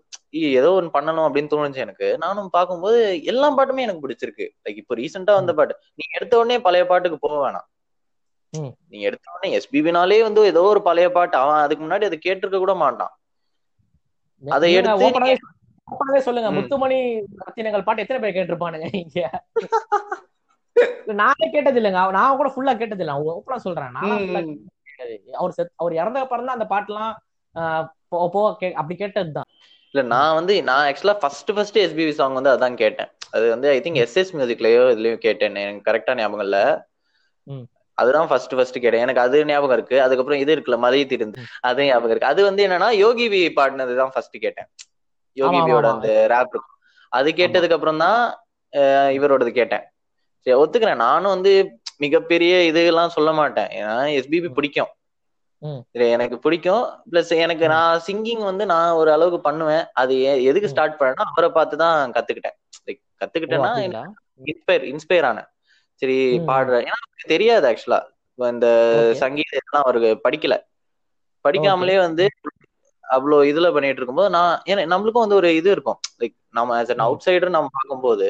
ஏதோ 0.59 0.69
ஒன்னு 0.79 0.95
பண்ணணும் 0.95 1.25
அப்படின்னு 1.27 1.51
தோணுச்சு 1.53 1.83
எனக்கு. 1.85 2.07
நானும் 2.23 2.49
பார்க்கும்போது 2.55 2.99
எல்லா 3.31 3.47
பாட்டுமே 3.57 3.85
எனக்கு 3.87 4.03
பிடிச்சிருக்கு. 4.05 4.45
லைக் 4.65 4.81
இப்போ 4.83 4.95
ரீசெண்டா 4.99 5.33
வந்த 5.39 5.53
பாட்டு. 5.59 5.73
நீங்க 5.99 6.11
எடுத்த 6.19 6.33
உடனே 6.41 6.57
பழைய 6.67 6.83
பாட்டுக்கு 6.91 7.17
போக 7.25 7.35
வேணாம். 7.43 7.67
நீங்க 8.91 9.03
எடுத்த 9.09 9.33
உடனே 9.35 9.49
எஸ்பிபினாலே 9.59 10.19
வந்து 10.27 10.41
ஏதோ 10.51 10.63
ஒரு 10.73 10.81
பழைய 10.89 11.07
பாட்டு. 11.17 11.35
அவன் 11.43 11.63
அதுக்கு 11.65 11.83
முன்னாடி 11.85 12.07
அதை 12.09 12.19
கேட்டிருக்க 12.27 12.59
கூட 12.65 12.75
மாட்டான். 12.83 13.13
அதை 14.43 14.69
எடுத்து 14.79 15.05
open-ஆவே 15.91 16.21
சொல்லுங்க. 16.27 16.49
முத்துமணி 16.57 16.99
ரத்தினங்கள் 17.43 17.85
பாட்டு 17.87 18.03
எத்தனை 18.03 18.21
பேர் 18.23 18.35
கேட்டிருப்பானுங்க 18.37 18.89
இங்க? 19.01 19.19
நானே 21.21 21.45
கேட்டது 21.53 21.79
இல்லைங்க 21.79 22.01
நான் 22.17 22.37
கூட 22.39 22.49
ஃபுல்லா 22.53 22.73
கேட்டது 22.81 23.03
இல்ல 23.03 23.13
ஓப்பனா 23.31 23.57
சொல்றேன். 23.65 23.93
நான் 23.97 24.11
அவர் 25.41 25.53
அவர் 25.81 25.93
இறந்த 26.01 26.19
அப்புறம் 26.23 26.47
தான் 26.47 26.57
அந்த 26.57 26.67
பாட்டுலாம் 26.73 27.11
போ 28.33 28.41
அப்படி 28.79 28.95
கேட்டதுதான். 29.01 29.49
இல்ல 29.93 30.01
நான் 30.13 30.35
வந்து 30.39 30.53
நான் 30.69 30.85
ஆக்சுவலா 30.89 31.15
ஃபர்ஸ்ட் 31.21 31.51
ஃபர்ஸ்ட் 31.55 31.79
எஸ்பிபி 31.83 32.13
சாங் 32.19 32.37
வந்து 32.39 32.53
அதான் 32.55 32.79
கேட்டேன். 32.83 33.09
அது 33.35 33.45
வந்து 33.53 33.67
ஐ 33.75 33.77
திங்க் 33.85 33.99
எஸ்எஸ் 34.03 34.33
மியூசிக்லயோ 34.37 34.83
இதுலயோ 34.93 35.17
கேட்டேன் 35.27 35.57
எனக்கு 35.65 35.87
கரெக்டா 35.89 36.13
ஞாபகம் 36.19 36.45
இல்ல. 36.47 36.57
அதுதான் 37.97 38.27
ஃபர்ஸ்ட் 38.31 38.53
ஃபர்ஸ்ட் 38.57 38.77
கேட்டேன். 38.83 39.03
எனக்கு 39.05 39.23
அது 39.25 39.37
ஞாபகம் 39.51 39.77
இருக்கு. 39.77 39.97
அதுக்கப்புறம் 40.05 40.41
இது 40.43 40.53
இருக்குல்ல 40.55 40.77
மதிய 40.85 41.05
திருந்து 41.13 41.39
அது 41.69 41.87
ஞாபகம் 41.89 42.13
இருக்கு. 42.13 42.31
அது 42.33 42.41
வந்து 42.49 42.61
என்னன்னா 42.67 42.89
யோகி 43.05 43.27
வி 43.33 43.41
பாடினதுதான் 43.59 44.13
ஃபர்ஸ்ட் 44.15 44.37
கேட்டேன். 44.45 44.69
யோகி 45.37 45.49
ஆமா, 45.51 45.65
வியோட 45.67 45.85
ஆமா. 45.85 45.95
அந்த 45.95 46.09
ரேப் 46.31 46.51
இருக்கும். 46.53 46.75
அது 47.11 47.29
கேட்டதுக்கு 47.31 47.77
அப்புறம் 47.77 48.01
தான் 48.03 48.19
இவரோடது 49.17 49.51
கேட்டேன். 49.51 49.85
சரி 50.47 50.57
ஒத்துக்கிறேன். 50.61 51.03
நானும் 51.03 51.33
வந்து 51.35 51.51
மிகப்பெரிய 51.97 52.53
இதெல்லாம் 52.69 53.15
சொல்ல 53.15 53.31
மாட்டேன். 53.33 53.69
ஏன்னா 53.79 53.95
எஸ்பிபி. 54.19 54.49
பிடிக்கும். 54.57 54.91
எனக்கு 56.11 56.37
பிடிக்கும். 56.39 56.83
பிளஸ் 57.11 57.31
எனக்கு. 57.45 57.65
நான் 57.67 58.03
சிங்கிங் 58.07 58.43
வந்து 58.43 58.65
நான் 58.65 58.97
ஒரு 58.99 59.09
அளவுக்கு 59.15 59.39
பண்ணுவேன். 59.41 59.85
அது 60.01 60.13
எதுக்கு. 60.49 60.71
ஸ்டார்ட் 60.73 60.97
பண்ணேன்னா 60.99 61.25
அவரை 61.31 61.49
பார்த்து 61.57 61.77
தான் 61.83 62.13
கத்துக்கிட்டேன். 62.17 62.57
கத்துக்கிட்டேன்னா 63.21 63.71
இன்ஸ்பயர் 64.45 64.85
இன்ஸ்பயர் 64.91 65.27
ஆனேன். 65.29 65.49
சரி. 66.01 66.17
பாடுற 66.49 66.73
ஏன்னா 66.83 66.97
அவருக்கு 66.99 67.33
தெரியாது 67.33 67.65
ஆக்சுவலா 67.69 67.99
இந்த 68.39 68.67
சங்கீதம் 69.21 69.61
எல்லாம் 69.61 69.85
அவருக்கு 69.85 70.09
படிக்கல. 70.25 70.55
படிக்காமலே 71.45 71.95
வந்து 71.99 72.25
அவ்வளோ 73.09 73.37
இதுல 73.51 73.67
பண்ணிட்டு 73.73 73.99
இருக்கும்போது 74.01 74.29
நான் 74.29 74.53
ஏன்னா 74.71 74.85
நம்மளுக்கும் 74.93 75.25
வந்து 75.25 75.39
ஒரு 75.41 75.49
இது 75.55 75.69
இருக்கும். 75.71 75.99
லைக் 76.21 76.35
நம்ம 76.49 76.75
ஆஸ் 76.81 76.91
அன். 76.93 77.05
அவுட் 77.07 77.25
சைடர் 77.27 77.55
நம்ம 77.57 77.71
பார்க்கும்போது 77.73 78.27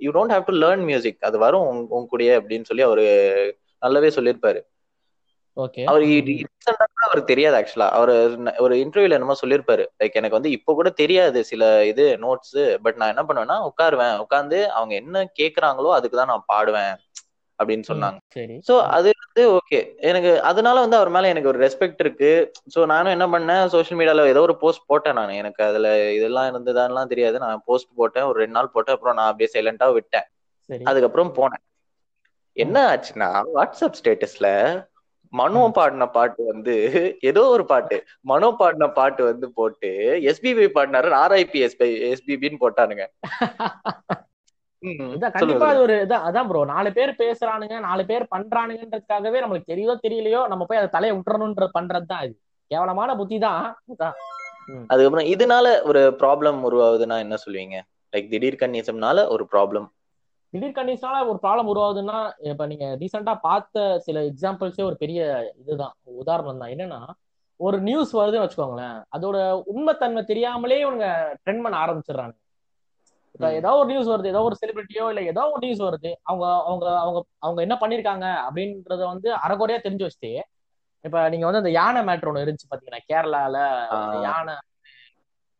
you 0.00 0.10
don't 0.12 0.34
have 0.34 0.48
to 0.48 0.54
learn 0.64 0.84
music 0.90 1.20
அது 1.20 1.36
வரும் 1.38 1.66
உங்க 1.70 2.06
கூடயே 2.12 2.34
அப்படின்னு 2.38 2.68
சொல்லி 2.70 2.84
அவரு 2.88 3.04
நல்லாவே 3.82 4.10
சொல்லியிருப்பாரு. 4.18 4.60
ஓகே. 5.56 5.82
அவர் 5.90 6.04
அவருக்கு 7.04 7.30
தெரியாது 7.30 7.56
ஆக்சுவலா 7.58 7.88
அவர் 7.96 8.10
ஒரு 8.58 8.74
இன்டர்வியூல 8.84 9.16
என்னமோ 9.18 9.36
சொல்லியிருப்பாரு. 9.42 9.84
லைக் 10.00 10.18
எனக்கு 10.20 10.38
வந்து 10.38 10.50
இப்போ 10.50 10.70
கூட 10.74 10.90
தெரியாது 11.02 11.38
சில 11.44 11.64
இது 11.86 12.04
நோட்ஸ் 12.24 12.56
பட் 12.84 12.98
நான் 13.00 13.12
என்ன 13.14 13.24
பண்ணுவேன்னா 13.28 13.58
உட்காருவேன். 13.70 14.16
உட்காந்து 14.24 14.58
அவங்க 14.78 14.94
என்ன 15.02 15.24
கேக்குறாங்களோ 15.40 15.90
அதுக்கு 15.98 16.18
தான் 16.20 16.32
நான் 16.32 16.48
பாடுவேன். 16.52 16.94
அப்படின்னு. 17.62 17.82
சொன்னாங்க. 17.88 18.18
சோ 18.68 18.80
அது 18.80 19.10
வந்து 19.24 19.42
ஓகே 19.50 19.96
எனக்கு 19.96 20.42
அதனால 20.42 20.80
வந்து 20.80 20.96
அவர் 20.96 21.08
மேல 21.08 21.28
எனக்கு 21.28 21.48
ஒரு 21.48 21.58
ரெஸ்பெக்ட் 21.66 21.94
இருக்கு. 21.98 22.52
சோ 22.74 22.86
நானும் 22.86 23.20
என்ன 23.20 23.26
பண்ணேன் 23.26 23.66
சோஷியல் 23.66 24.00
மீடியால 24.00 24.26
ஏதோ 24.26 24.40
ஒரு 24.40 24.56
போஸ்ட் 24.56 24.86
போட்டேன் 24.86 25.12
நான். 25.12 25.28
எனக்கு 25.28 25.64
அதுல 25.64 26.12
இதெல்லாம் 26.12 26.48
இருந்ததான்லாம் 26.50 27.06
தெரியாது. 27.06 27.38
நான் 27.38 27.62
போஸ்ட் 27.64 27.94
போட்டேன் 27.96 28.22
ஒரு 28.22 28.38
ரெண்டு 28.38 28.52
நாள் 28.52 28.70
போட்டேன் 28.72 28.94
அப்புறம் 28.94 29.16
நான் 29.16 29.30
அப்படியே 29.30 29.50
சைலண்டா 29.54 29.92
விட்டேன். 29.92 30.26
அதுக்கப்புறம் 30.84 31.34
போனேன். 31.34 31.64
என்ன. 32.52 32.76
ஆச்சுன்னா 32.94 33.42
வாட்ஸ்அப் 33.54 33.98
ஸ்டேட்டஸ்ல 34.02 34.48
மனோ. 35.32 35.70
பாடின 35.72 36.06
பாட்டு 36.06 36.44
வந்து 36.44 36.74
ஏதோ 37.20 37.42
ஒரு 37.44 37.64
பாட்டு 37.64 38.04
மனோ 38.20 38.50
பாடின 38.50 38.88
பாட்டு 38.88 39.24
வந்து 39.24 39.52
போட்டு 39.52 39.88
எஸ்பிபி 40.22 40.68
பாடினாரு 40.74 41.10
ஆர்ஐபி 41.24 41.68
எஸ்பி 41.68 41.88
எஸ்பிபின்னு 42.10 42.56
போட்டானுங்க. 42.60 43.06
கண்டிப்பா 45.34 45.66
அது 45.68 45.80
ஒரு 45.84 45.94
இதான் 46.02 46.24
அதான் 46.26 46.48
ப்ரோ 46.48 46.62
நாலு 46.72 46.90
பேர் 46.92 47.12
பேசுறானுங்க 47.20 47.76
நாலு 47.80 48.02
பேர் 48.04 48.24
பண்றானுங்கன்றதுக்காகவே 48.34 49.42
நம்மளுக்கு 49.42 49.72
தெரியுதோ 49.72 49.94
தெரியலையோ 50.04 50.40
நம்ம 50.48 50.66
போய் 50.68 50.80
அதை 50.80 50.90
தலையை 50.90 51.14
விட்டுறணும்ன்ற 51.16 51.66
பண்றது 51.76 52.06
தான் 52.06 52.24
இது 52.26 52.34
கேவலமான 52.70 53.10
புத்தி 53.16 53.36
தான். 53.40 53.64
அதுக்கப்புறம் 54.90 55.28
இதனால 55.32 55.66
ஒரு 55.84 56.02
ப்ராப்ளம் 56.20 56.58
உருவாகுதுன்னா 56.68 57.16
என்ன 57.24 57.36
சொல்லுவீங்க? 57.42 57.76
லைக் 58.12 58.30
திடீர் 58.30 58.60
கன்னிசம்னால 58.60 59.26
ஒரு 59.28 59.44
ப்ராப்ளம் 59.52 59.86
திடீர் 60.52 60.76
கண்டிஷனால 60.76 61.26
ஒரு 61.30 61.38
ப்ராப்ளம் 61.42 61.70
உருவாகுதுன்னா 61.72 62.18
இப்ப 62.50 62.66
நீங்க 62.66 62.86
ரீசெண்டா 63.00 63.34
பார்த்த 63.40 63.76
சில 64.06 64.20
எக்ஸாம்பிள்ஸே 64.30 64.82
ஒரு 64.82 64.96
பெரிய 64.96 65.20
இதுதான் 65.62 65.94
உதாரணம் 66.22 66.62
தான். 66.62 66.72
என்னன்னா 66.74 67.00
ஒரு 67.60 67.76
நியூஸ் 67.80 68.12
வருதுன்னு 68.14 68.44
வச்சுக்கோங்களேன் 68.44 68.96
அதோட 69.16 69.36
உண்மைத்தன்மை 69.72 70.22
தெரியாமலே 70.24 70.78
இவங்க 70.80 71.04
ட்ரெண்ட் 71.42 71.64
பண்ண 71.64 71.76
ஆரம்பிச்சிடுறாங்க 71.82 72.34
ஏதோ 73.40 73.70
ஒரு 73.74 73.88
நியூஸ் 73.88 74.08
வருது 74.08 74.28
ஏதோ 74.28 74.42
ஒரு 74.42 74.56
செலிபிரிட்டியோ 74.60 75.08
இல்ல 75.08 75.20
ஏதோ 75.22 75.50
ஒரு 75.50 75.66
நியூஸ் 75.66 75.82
வருது 75.82 76.14
அவங்க 76.22 76.44
அவங்க 76.64 76.98
அவங்க 76.98 77.26
அவங்க 77.38 77.60
என்ன 77.62 77.78
பண்ணிருக்காங்க 77.80 78.26
அப்படின்றத 78.46 79.02
வந்து 79.06 79.34
அறகுறையா 79.34 79.78
தெரிஞ்சு 79.82 80.06
வச்சுட்டு 80.06 80.32
இப்ப 81.04 81.28
நீங்க 81.28 81.44
வந்து 81.44 81.58
அந்த 81.58 81.70
யானை 81.70 82.02
மேட்ரு 82.02 82.30
ஒண்ணு 82.30 82.44
இருந்துச்சு 82.44 82.70
பாத்தீங்கன்னா 82.70 83.02
கேரளால 83.06 83.56
யானை 84.22 84.54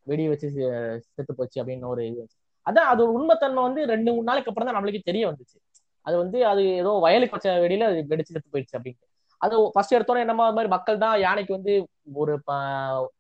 வெடி 0.06 0.28
வச்சு 0.28 0.48
செத்து 1.16 1.34
போச்சு 1.34 1.62
அப்படின்னு 1.62 1.86
ஒரு 1.86 2.06
இது. 2.06 2.22
அதான் 2.66 2.84
அது 2.84 3.02
ஒரு 3.02 3.12
உண்மைத்தன்மை 3.12 3.62
வந்து 3.62 3.86
ரெண்டு 3.86 4.12
மூணு 4.12 4.22
நாளைக்கு 4.22 4.50
அப்புறம் 4.50 4.68
தான் 4.68 4.76
நம்மளுக்கு 4.78 5.00
தெரிய 5.04 5.32
வந்துச்சு. 5.32 5.56
அது 6.06 6.16
வந்து 6.16 6.46
அது 6.46 6.62
ஏதோ 6.74 6.90
வயலுக்கு 7.00 7.36
வச்ச 7.36 7.50
வெடியில 7.58 7.84
அது 7.84 8.06
வெடிச்சு 8.08 8.32
செத்து 8.32 8.52
போயிடுச்சு 8.52 8.76
அப்படின்ட்டு. 8.78 9.06
அது 9.40 9.54
ஃபர்ஸ்ட் 9.72 9.94
எடுத்தோன்னே 9.96 10.24
என்னமா 10.24 10.44
மாதிரி 10.50 10.70
மக்கள் 10.74 10.98
தான் 10.98 11.16
யானைக்கு 11.20 11.52
வந்து 11.56 11.72
ஒரு 12.14 12.32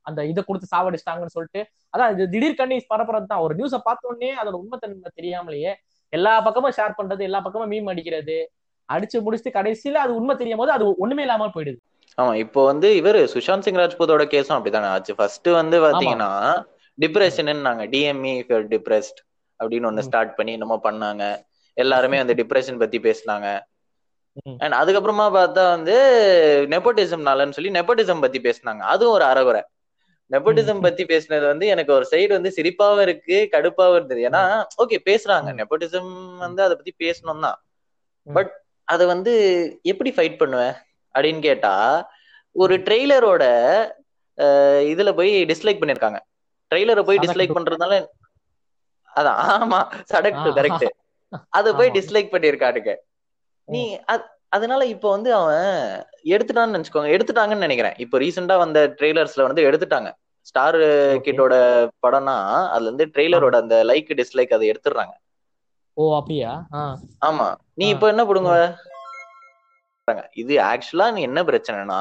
அந்த 0.02 0.20
இதை 0.24 0.42
கொடுத்து 0.42 0.72
சாவடிச்சிட்டாங்கன்னு 0.72 1.36
சொல்லிட்டு 1.36 1.60
அதான் 1.94 2.12
இது 2.14 2.24
திடீர் 2.30 2.60
கண்ணி 2.60 2.76
பரப்புறது 2.90 3.26
தான். 3.26 3.42
ஒரு 3.44 3.54
நியூஸை 3.54 3.80
பார்த்த 3.80 4.10
உடனே 4.10 4.30
அதோட 4.40 4.56
உண்மைத்தன்மை 4.62 5.10
தெரியாமலேயே 5.18 5.72
எல்லா 6.12 6.32
பக்கமும் 6.46 6.76
ஷேர் 6.76 6.98
பண்றது 6.98 7.22
எல்லா 7.24 7.40
பக்கமும் 7.40 7.72
மீம் 7.72 7.90
அடிக்கிறது 7.92 8.36
அடிச்சு 8.88 9.18
முடிச்சுட்டு 9.24 9.56
கடைசியில 9.56 10.00
அது 10.04 10.12
உண்மை 10.18 10.34
தெரியும் 10.36 10.62
போது 10.62 10.72
அது 10.72 10.84
ஒண்ணுமே 11.02 11.22
இல்லாம 11.26 11.48
போயிடுது. 11.54 11.78
ஆமா 12.18 12.32
இப்போ 12.36 12.60
வந்து 12.64 12.88
இவரு 12.98 13.20
சுஷாந்த் 13.32 13.66
சிங் 13.66 13.80
ராஜ்பூத்தோட 13.80 14.24
கேஸும் 14.32 14.56
அப்படித்தானே 14.56 14.88
ஆச்சு. 14.88 15.12
ஃபர்ஸ்ட் 15.18 15.48
வந்து 15.60 15.76
பாத்தீங்கன்னா 15.84 16.30
டிப்ரெஷன் 16.98 17.64
நாங்க 17.68 17.84
டிஎம்இ 17.94 18.34
டிப்ரெஸ்ட் 18.72 19.20
அப்படின்னு 19.60 19.90
ம், 19.92 20.04
ஸ்டார்ட் 20.06 20.36
பண்ணி 20.36 20.52
என்னமோ 20.52 20.76
பண்ணாங்க. 20.84 21.22
எல்லாருமே 21.76 22.18
வந்து 22.22 22.36
டிப்ரெஷன் 22.40 22.80
பத்தி 22.82 22.98
பேசினாங்க. 23.00 23.46
அண்ட் 24.64 24.76
அதுக்கப்புறமா 24.80 25.26
பார்த்தா 25.36 25.64
வந்து 25.76 25.94
நெப்போட்டிசம்னாலன்னு 26.72 27.56
சொல்லி 27.56 27.70
நெப்போட்டிசம் 27.78 28.22
பத்தி 28.24 28.38
பேசினாங்க. 28.40 28.82
அதுவும் 28.92 29.14
ஒரு 29.16 29.24
அறகுறை. 29.24 29.62
நெப்போட்டிசம் 30.30 30.82
பத்தி 30.86 31.02
பேசினது 31.04 31.46
வந்து 31.52 31.66
எனக்கு 31.66 31.92
ஒரு 31.92 32.06
சைடு 32.12 32.30
வந்து 32.36 32.50
சிரிப்பாவும் 32.56 33.04
இருக்கு 33.06 33.36
கடுப்பாவும் 33.54 33.96
இருந்தது. 33.98 34.20
ஏன்னா 34.28 34.42
ஓகே 34.82 34.98
பேசுறாங்க. 35.10 35.48
நெப்போட்டிசம் 35.60 36.10
வந்து 36.44 36.60
அதை 36.66 36.74
பத்தி 36.76 36.94
பேசணும் 37.04 37.44
தான் 37.46 37.58
பட் 38.26 38.52
அதை 38.88 39.04
வந்து 39.06 39.32
எப்படி 39.82 40.10
ஃபைட் 40.16 40.40
பண்ணுவேன் 40.40 40.74
அப்படின்னு 41.14 41.42
கேட்டா 41.48 41.74
ஒரு. 42.56 42.74
ட்ரெய்லரோட 42.86 43.44
இதுல 44.92 45.10
போய் 45.18 45.32
டிஸ்லைக் 45.50 45.80
பண்ணிருக்காங்க. 45.82 46.18
ட்ரெய்லரை 46.70 47.02
போய் 47.08 47.22
டிஸ்லைக் 47.24 47.56
பண்றதுனால 47.56 47.94
அதான் 49.16 49.40
ஆமா 49.56 49.80
சடக்கு 50.12 50.50
கரெக்ட் 50.58 50.86
அதை 51.58 51.70
போய் 51.78 51.90
டிஸ்லைக் 51.96 52.32
பண்ணிருக்கானுங்க. 52.34 52.92
நீ 53.68 53.82
அதனால 54.52 54.82
இப்போ 54.86 55.08
வந்து 55.10 55.30
அவன் 55.34 55.64
எடுத்துட்டான்னு 56.34 56.74
நினைச்சுக்கோங்க. 56.76 57.10
எடுத்துட்டாங்கன்னு 57.14 57.66
நினைக்கிறேன். 57.66 57.96
இப்போ 57.98 58.16
ரீசெண்டா 58.18 58.56
வந்த 58.62 58.80
ட்ரெய்லர்ஸ்ல 58.98 59.46
வந்து 59.48 59.62
எடுத்துட்டாங்க. 59.68 60.10
ஸ்டார் 60.46 60.78
கிட்டோட 61.26 61.54
படம்னா 62.04 62.36
அதுல 62.72 62.88
இருந்து 62.88 63.06
ட்ரெய்லரோட 63.14 63.56
அந்த 63.62 63.76
லைக் 63.90 64.10
டிஸ்லைக் 64.20 64.54
அதை 64.56 64.66
எடுத்துடுறாங்க. 64.72 65.14
ஓ 65.96 66.04
அப்படியா? 66.18 66.52
ஆமா. 67.22 67.46
நீ 67.78 67.84
இப்போ 67.94 68.06
என்ன 68.12 68.22
போடுங்க 68.24 68.52
ம், 70.08 70.22
இது 70.34 70.54
ஆக்சுவலா 70.70 71.06
நீ 71.16 71.20
என்ன 71.22 71.40
பிரச்சனைனா 71.50 72.00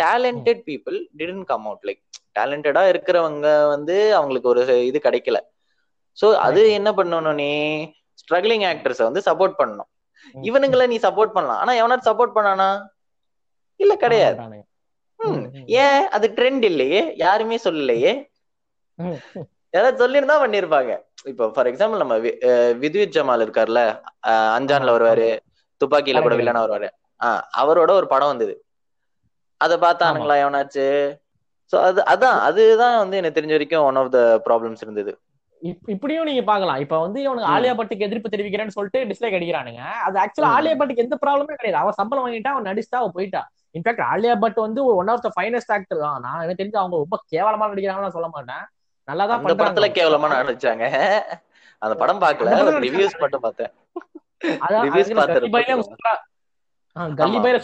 talented 0.00 0.62
people 0.68 0.96
didn't 1.18 1.46
come 1.50 1.66
out 1.68 1.86
like 1.88 2.00
டேலண்டடா 2.36 2.82
இருக்கிறவங்க 2.92 3.46
வந்து 3.74 3.96
அவங்களுக்கு 4.18 4.50
ஒரு 4.52 4.62
இது 4.88 4.98
கிடைக்கல. 5.06 5.38
சோ 6.18 6.26
அது 6.46 6.60
என்ன 6.78 6.90
பண்ணணும் 6.92 7.38
நீ? 7.42 7.50
ஸ்ட்ரகிளிங் 8.22 8.66
ஆக்டர்ஸ 8.70 9.00
வந்து 9.08 9.20
சப்போர்ட் 9.28 9.58
பண்ணணும். 9.60 9.89
இவனுங்களை 10.42 10.86
நீ 10.86 10.96
சப்போர்ட் 10.98 11.36
பண்ணலாம். 11.36 11.58
ஆனா 11.58 11.72
எவனாச்சும் 11.74 12.10
சப்போர்ட் 12.10 12.36
பண்ணானா? 12.36 12.70
இல்ல 13.80 13.96
கிடையாது. 13.96 14.36
ஏன்? 15.80 16.08
அது 16.08 16.26
ட்ரெண்ட் 16.36 16.62
இல்லையே. 16.62 17.00
யாருமே 17.16 17.58
சொல்லலையே. 17.64 18.12
யாராவது 19.74 20.00
சொல்லியிருந்தா 20.00 20.36
பண்ணிருப்பாங்க 20.42 20.92
இப்போ 21.24 21.48
ஃபார் 21.48 21.66
எக்ஸாம்பிள் 21.66 22.02
நம்ம 22.02 22.14
வித்யுத் 22.82 23.14
ஜமால் 23.16 23.44
இருக்கார்ல 23.44 23.80
அஞ்சான்ல 24.56 24.94
வருவாரு 24.96 25.28
துப்பாக்கியில 25.80 26.22
கூட 26.22 26.34
வில்லனா 26.36 26.62
வருவாரு. 26.64 26.88
ஆஹ் 27.20 27.42
அவரோட 27.58 27.90
ஒரு 27.90 28.06
படம் 28.06 28.26
வந்தது. 28.26 28.54
அதை 29.60 29.76
பார்த்தானுங்களா 29.78 30.36
எவனாச்சு? 30.44 30.86
சோ 31.72 31.76
அது 31.80 32.00
அதான் 32.02 32.38
அதுதான் 32.40 32.98
வந்து 32.98 33.16
எனக்கு 33.16 33.38
தெரிஞ்ச 33.38 33.54
வரைக்கும் 33.56 33.84
ஒன் 33.84 33.96
ஆஃப் 33.96 34.10
த 34.10 34.20
ப்ராப்ளம்ஸ் 34.46 34.80
இருந்தது. 34.80 35.12
இப்படியும் 35.94 36.28
நீங்க 36.28 36.42
பாக்கலாம் 36.50 36.82
இப்ப 36.82 36.96
வந்து 37.04 37.18
இவனுக்கு 37.24 37.50
ஆலியா 37.54 37.72
பட்டுக்கு 37.78 38.06
எதிர்ப்பு 38.06 38.32
தெரிவிக்கிறேன்னு 38.34 38.74
சொல்லிட்டு 38.76 39.00
டிஸ்லைக் 39.10 39.36
அடிக்கிறானுங்க. 39.38 39.82
அது 40.06 40.16
ஆக்சுவலா 40.22 40.52
ஆலியா 40.58 40.74
பட்டுக்கு 40.80 41.04
எந்த 41.04 41.16
ப்ராப்ளமே 41.24 41.56
கிடையாது. 41.58 41.80
அவன் 41.82 41.98
சம்பளம் 42.00 42.24
வாங்கிட்டா 42.24 42.52
அவன் 42.54 42.68
நடிச்சுட்டா 42.70 43.00
அவன் 43.00 43.16
போயிட்டா. 43.16 43.42
இன்ஃபேக்ட் 43.78 44.04
ஆலியா 44.12 44.34
பட் 44.44 44.58
வந்து 44.66 44.80
one 45.00 45.10
of 45.14 45.24
the 45.26 45.30
finest 45.36 45.72
actor 45.76 46.00
தான். 46.04 46.18
நான் 46.26 46.40
எனக்கு 46.44 46.60
தெரிஞ்சு 46.60 46.80
அவங்க 46.82 46.96
ரொம்ப 47.04 47.18
கேவலமா 47.34 47.68
நடிக்கிறாங்கன்னு 47.72 48.16
சொல்ல 48.16 48.30
மாட்டேன். 48.36 48.64
நல்லா 49.08 49.24
தான் 49.30 49.38
அந்த 49.40 49.54
படத்துல 49.60 49.88
கேவலமா 49.98 50.30
நடிச்சாங்க. 50.34 50.86
அந்த 51.82 51.94
படம் 52.02 52.22
பார்க்கல 52.24 52.54
ரிவ்யூஸ் 52.86 53.20
மட்டும் 53.24 53.44
பார்த்தேன். 53.46 53.72
அதான் 54.64 54.84
ரிவ்யூஸ் 54.86 55.10
அதுக்கு 55.24 55.36
கல்லி 55.36 55.50
பையில 55.56 55.76
பார்த்துருப்பேன். 55.80 56.20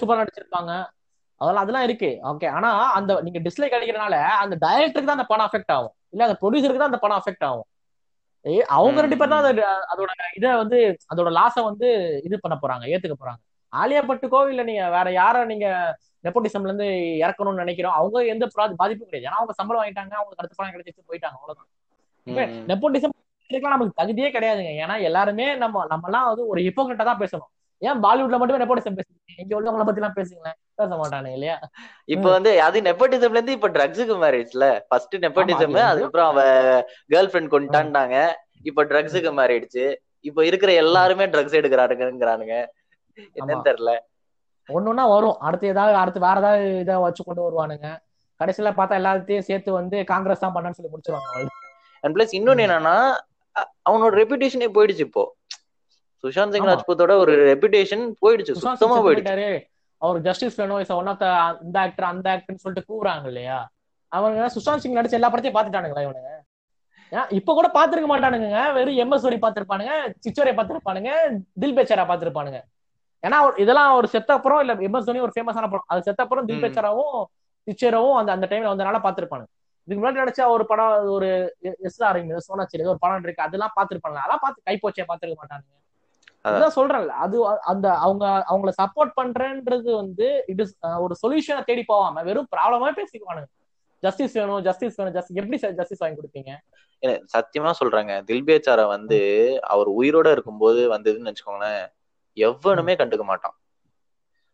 சூப்பரா 0.03 0.21
நடிச்சிருப்பாங்க. 0.23 0.73
அதெல்லாம் 1.41 1.65
அதெல்லாம் 1.65 1.87
இருக்கு. 1.87 2.11
ஓகே 2.31 2.49
ஆனா 2.57 2.69
அந்த 2.99 3.15
நீங்க 3.25 3.41
டிஸ்லைக் 3.47 3.77
அடிக்கிறனால 3.79 4.17
அந்த 4.43 4.55
டைரக்டருக்கு 4.67 5.11
தான் 5.11 5.19
அந்த 5.21 5.29
படம் 5.33 5.47
அஃபெக்ட் 5.49 5.73
ஆகும். 5.77 5.95
இல்ல 6.13 6.23
அந்த 6.29 6.37
ப்ரொடியூசருக்கு 6.43 6.83
தான் 6.83 6.93
அந்த 6.93 7.01
படம் 7.05 7.19
அஃபெக்ட் 7.21 7.47
ஆகும். 7.49 7.67
அவங்க 8.77 8.99
ரெண்டு 9.05 9.19
பேர் 9.21 9.33
தான் 9.35 9.47
அதோட 9.93 10.11
இதை 10.39 10.51
வந்து 10.63 10.79
அதோட 11.13 11.29
லாஸை 11.39 11.63
வந்து 11.71 11.89
இது 12.27 12.37
பண்ண 12.45 12.57
போறாங்க 12.63 12.85
ஏத்துக்க 12.93 13.17
போறாங்க. 13.23 13.41
ஆலியா 13.73 14.03
பட்டுக்கோ 14.11 14.41
இல்ல 14.53 14.63
நீங்க 14.69 14.83
வேற 14.97 15.09
யார 15.21 15.45
நீங்க 15.53 15.67
நெப்போட்டிசம்ல 16.25 16.71
இருந்து 16.71 16.87
இறக்கணும்னு 17.25 17.63
நினைக்கிறோம் 17.65 17.97
அவங்க 17.99 18.19
எந்த 18.35 18.45
பாதிப்பும் 18.81 19.09
கிடையாது. 19.09 19.29
ஏன்னா 19.29 19.41
அவங்க 19.41 19.55
சம்பளம் 19.61 19.81
வாங்கிட்டாங்க 19.83 20.15
அவங்க 20.21 20.41
அடுத்த 20.43 20.57
படம் 20.59 20.75
கிடைச்சிட்டு 20.75 21.09
போயிட்டாங்க 21.11 21.37
அவ்வளவுதான். 21.41 21.71
நெப்போட்டிசம் 22.71 23.15
நமக்கு 23.75 23.99
தகுதியே 24.01 24.29
கிடையாதுங்க. 24.37 24.73
ஏன்னா 24.85 24.95
எல்லாருமே 25.09 25.47
நம்ம 25.65 25.85
நம்ம 25.93 26.09
எல்லாம் 26.11 26.29
வந்து 26.31 26.47
ஒரு 26.53 26.61
ஹிப்போகிரட்டா 26.67 27.07
தான் 27.11 27.23
பேசணும். 27.23 27.51
ஏன் 27.83 28.01
பாலிவுட்ல 28.05 28.39
மட்டுமே 28.41 28.61
நெப்போட்டிசம் 28.63 28.99
பேசுறீங்க? 28.99 29.41
இங்க 29.43 29.55
உள்ளவங்கள 29.57 29.85
பத்தி 29.87 30.01
எல்லாம் 30.01 30.17
பேசுங்களேன். 30.19 30.57
பேச 30.75 30.91
மாட்டானுங்க 31.01 31.37
இல்லையா? 31.39 31.57
இப்போ 32.09 32.29
வந்து 32.37 32.51
அது 32.63 32.79
நெப்போட்டிசம்ல 32.83 33.39
இருந்து 33.39 33.57
இப்ப 33.59 33.69
ட்ரக்ஸுக்கு 33.69 34.17
மாறிடுச்சுல. 34.25 34.67
ஃபர்ஸ்ட் 34.89 35.17
நெப்போட்டிசம் 35.25 35.75
அது 35.75 35.85
அதுக்கப்புறம் 35.93 36.31
அவ 36.33 36.41
கேர்ள் 37.13 37.31
ஃபிரெண்ட் 37.33 37.53
கொண்டுட்டான்டாங்க 37.55 38.17
இப்ப 38.65 38.85
ட்ரக்ஸுக்கு 38.85 39.33
மாறிடுச்சு. 39.41 39.85
இப்போ 40.25 40.41
இருக்கிற 40.45 40.71
எல்லாருமே 40.83 41.25
ட்ரக்ஸ் 41.35 41.59
எடுக்கிறாருங்கிறானுங்க 41.61 42.55
என்னன்னு 43.37 43.67
தெரியல. 43.69 43.93
ஒன்னொன்னா 44.69 45.05
வரும். 45.15 45.37
அடுத்து 45.47 45.67
ஏதாவது 45.67 45.97
அடுத்து 46.03 46.27
வேற 46.27 46.39
ஏதாவது 46.39 46.67
இதை 46.85 46.95
வச்சு 47.05 47.23
கொண்டு 47.25 47.45
வருவானுங்க. 47.45 47.89
கடைசியில 48.41 48.71
பார்த்தா 48.79 48.99
எல்லாத்தையும் 49.01 49.47
சேர்த்து 49.49 49.71
வந்து 49.81 49.97
காங்கிரஸ் 50.05 50.43
தான் 50.45 50.55
பண்ணான்னு 50.57 50.79
சொல்லி 50.79 50.93
முடிச்சிருவாங்க. 50.93 51.51
அண்ட் 52.05 52.15
பிளஸ் 52.17 52.37
இன்னொன்னு 52.39 52.65
என்னன்னா 52.67 52.97
அவனோட 53.89 54.13
ரெputation 54.23 54.63
போயிடுச்சு 54.77 55.05
இப்போ. 55.09 55.25
சுஷாந்த் 56.25 56.55
சிங். 56.55 56.69
ராஜ்பூத்தோட 56.71 57.13
ஒரு 57.23 57.33
ரெputation 57.51 58.01
போயிடுச்சு 58.23 58.53
சுத்தமா 58.57 58.97
போயிடுச்சு. 59.07 59.49
அவர் 60.03 60.19
ஜஸ்டிஸ் 60.21 60.59
வேணும் 60.61 60.81
இஸ் 60.81 60.93
ஒன் 60.93 61.11
ஆஃப் 61.13 61.21
த 61.21 61.27
இந்த 61.65 61.77
ஆக்டர் 61.85 62.07
அந்த 62.09 62.27
ஆக்டர்னு 62.35 62.63
சொல்லிட்டு 62.65 62.89
கூவுறாங்க 62.91 63.27
இல்லையா? 63.33 63.59
அவங்க 64.13 64.49
சுஷாந்த் 64.55 64.83
சிங் 64.83 64.99
நடிச்ச 64.99 65.19
எல்லா 65.19 65.31
படத்தையும் 65.33 65.59
பாத்துட்டானுங்களா 65.59 66.05
இவனுங்க 66.07 66.33
இப்ப 67.39 67.51
கூட 67.55 67.69
பாத்துருக்க 67.75 68.09
மாட்டானுங்க 68.11 68.47
வெறும் 68.77 68.99
எம் 69.03 69.13
எஸ் 69.13 69.25
சோரி 69.25 69.37
பாத்திருப்பானுங்க 69.43 69.93
சிச்சோரை 70.25 70.53
பாத்திருப்பானுங்க 70.55 71.11
தில் 71.63 71.77
பேச்சாரா 71.77 72.05
பாத்திருப்பானுங்க 72.09 72.59
ஏன்னா 73.23 73.37
அவர் 73.43 73.61
இதெல்லாம் 73.63 73.93
ஒரு 73.99 74.09
செத்த 74.15 74.31
அப்புறம் 74.35 74.61
இல்ல 74.63 74.73
எம் 74.89 74.97
எஸ் 74.99 75.07
தோனி 75.09 75.23
ஒரு 75.27 75.35
ஃபேமஸான 75.37 75.69
படம். 75.73 75.87
அது 75.93 76.07
செத்த 76.09 76.21
அப்புறம் 76.25 76.47
தில். 76.49 76.63
பேச்சாராவும் 76.65 77.15
சிச்சோராவும் 77.67 78.17
அந்த 78.21 78.31
அந்த 78.37 78.47
டைம்ல 78.51 78.73
வந்தனால 78.73 78.99
பாத்திருப்பானுங்க 79.07 79.51
இதுக்கு 79.89 80.01
முன்னாடி 80.01 80.21
நடிச்ச 80.23 80.43
ஒரு 80.55 80.65
படம் 80.71 80.93
ஒரு 81.17 81.29
எஸ் 81.89 82.01
ஆர் 82.09 82.19
சோனாச்சி 82.47 82.81
ஏதோ 82.81 82.93
ஒரு 82.95 83.03
படம் 83.05 83.25
இருக்கு. 83.27 83.47
அதெல்லாம் 83.47 83.75
பாத்திருப்பாங்க 83.77 84.19
அதெல்லாம் 84.23 84.45
பார்த்து 84.45 84.67
கைப்போச்சியா 84.69 85.07
பாத்துருக்க 85.11 85.39
மாட்டானுங்க. 85.43 85.73
அதான். 86.47 86.75
சொல்றேன்ல. 86.77 87.13
அது 87.25 87.37
அந்த 87.65 87.87
அவங்க 87.99 88.25
அவங்கள 88.51 88.71
சப்போர்ட் 88.83 89.13
பண்றேன்றது 89.21 89.91
வந்து 89.95 90.27
இது 90.47 90.65
ஒரு 90.99 91.15
சொல்யூஷனை 91.23 91.63
தேடி 91.65 91.85
போவாம 91.89 92.25
வெறும் 92.25 92.49
ப்ராப்ளமா 92.57 92.91
பேசிக்குவானுங்க. 92.99 93.49
ஜஸ்டிஸ் 94.03 94.33
வேணும் 94.33 94.63
ஜஸ்டிஸ் 94.63 94.97
வேணும் 94.97 95.15
ஜஸ்டிஸ் 95.15 95.39
எப்படி 95.39 95.59
ஜஸ்டிஸ் 95.75 95.99
வாங்கி 95.99 96.19
கொடுப்பீங்க? 96.21 96.51
இல்ல, 97.03 97.15
சத்தியமா 97.35 97.71
சொல்றாங்க. 97.81 98.13
தில்பேச்சாரா 98.29 98.87
வந்து 98.87 99.19
அவர் 99.67 99.89
உயிரோட 99.91 100.31
இருக்கும்போது 100.31 100.81
வந்ததுன்னு 100.93 101.31
வச்சுக்கோங்களேன் 101.31 101.83
எவனுமே 102.37 102.95
கண்டுக்க 102.95 103.23
மாட்டான். 103.23 103.57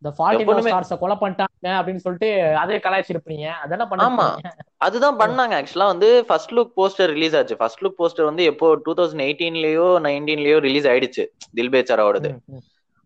இந்த 0.03 0.11
ஃபார்ட்டி 0.19 0.63
ஸ்டார்ஸ 0.67 0.95
கொலை 0.99 1.17
பண்ணிட்டாங்க 1.21 1.69
அப்படின்னு 1.79 2.03
சொல்லிட்டு 2.05 2.29
அதே 2.63 2.77
கலாய்ச்சிருப்பீங்க. 2.77 3.45
அதெல்லாம் 3.65 3.91
ஆமா. 4.07 4.25
பண்ண 4.29 4.53
அதுதான் 4.87 5.19
பண்ணாங்க. 5.21 5.55
ஆக்சுவலா 5.61 5.87
வந்து 5.93 6.09
ஃபர்ஸ்ட் 6.29 6.53
லுக் 6.53 6.73
போஸ்டர் 6.79 7.11
ரிலீஸ் 7.17 7.37
ஆச்சு. 7.37 7.57
ஃபர்ஸ்ட் 7.57 7.83
லுக் 7.85 7.99
போஸ்டர் 8.01 8.29
வந்து 8.31 8.45
எப்போ? 8.45 8.69
டூ 8.87 8.95
தௌசண்ட் 8.95 9.25
எயிட்டீன்லயோ 9.27 9.87
நைன்டீன்லயோ 10.09 10.59
ரிலீஸ் 10.59 10.87
ஆயிடுச்சு. 10.87 11.25
தில்பேச்சாராவோடது 11.57 12.31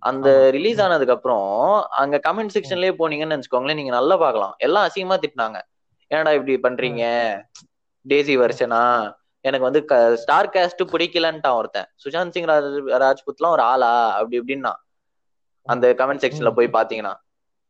அந்த. 0.02 0.28
ரிலீஸ் 0.56 0.80
ஆனதுக்கு 0.80 1.14
அப்புறம் 1.14 1.46
அங்க 2.02 2.20
கமெண்ட் 2.28 2.54
செக்ஷன்லயே 2.56 2.94
போனீங்கன்னு 3.02 3.38
வச்சுக்கோங்களேன் 3.38 3.80
நீங்க 3.80 3.90
நல்லா 3.90 4.16
பார்க்கலாம். 4.16 4.54
எல்லாம் 4.58 4.88
அசிங்கமா 4.88 5.18
திட்டினாங்க. 5.24 5.60
ஏன்டா 6.10 6.32
இப்படி 6.38 6.56
பண்றீங்க? 6.66 7.04
டேசி 8.06 8.34
வருஷனா? 8.44 8.82
எனக்கு 9.44 9.68
வந்து 9.68 9.80
ஸ்டார் 10.16 10.52
காஸ்ட் 10.54 10.82
பிடிக்கலன்ட்டான் 10.92 11.58
ஒருத்தன். 11.60 11.88
சுஷாந்த் 12.04 12.34
சிங் 12.36 12.50
ராஜ் 12.50 12.68
ராஜ்புத்லாம் 13.04 13.54
ஒரு 13.56 13.62
ஆளா? 13.62 13.92
அப்படி 14.18 14.40
இப்படின்னா. 14.40 14.72
அந்த 15.66 15.86
கமெண்ட் 16.00 16.22
செக்ஷன்ல 16.24 16.50
போய் 16.58 16.76
பாத்தீங்கன்னா. 16.76 17.14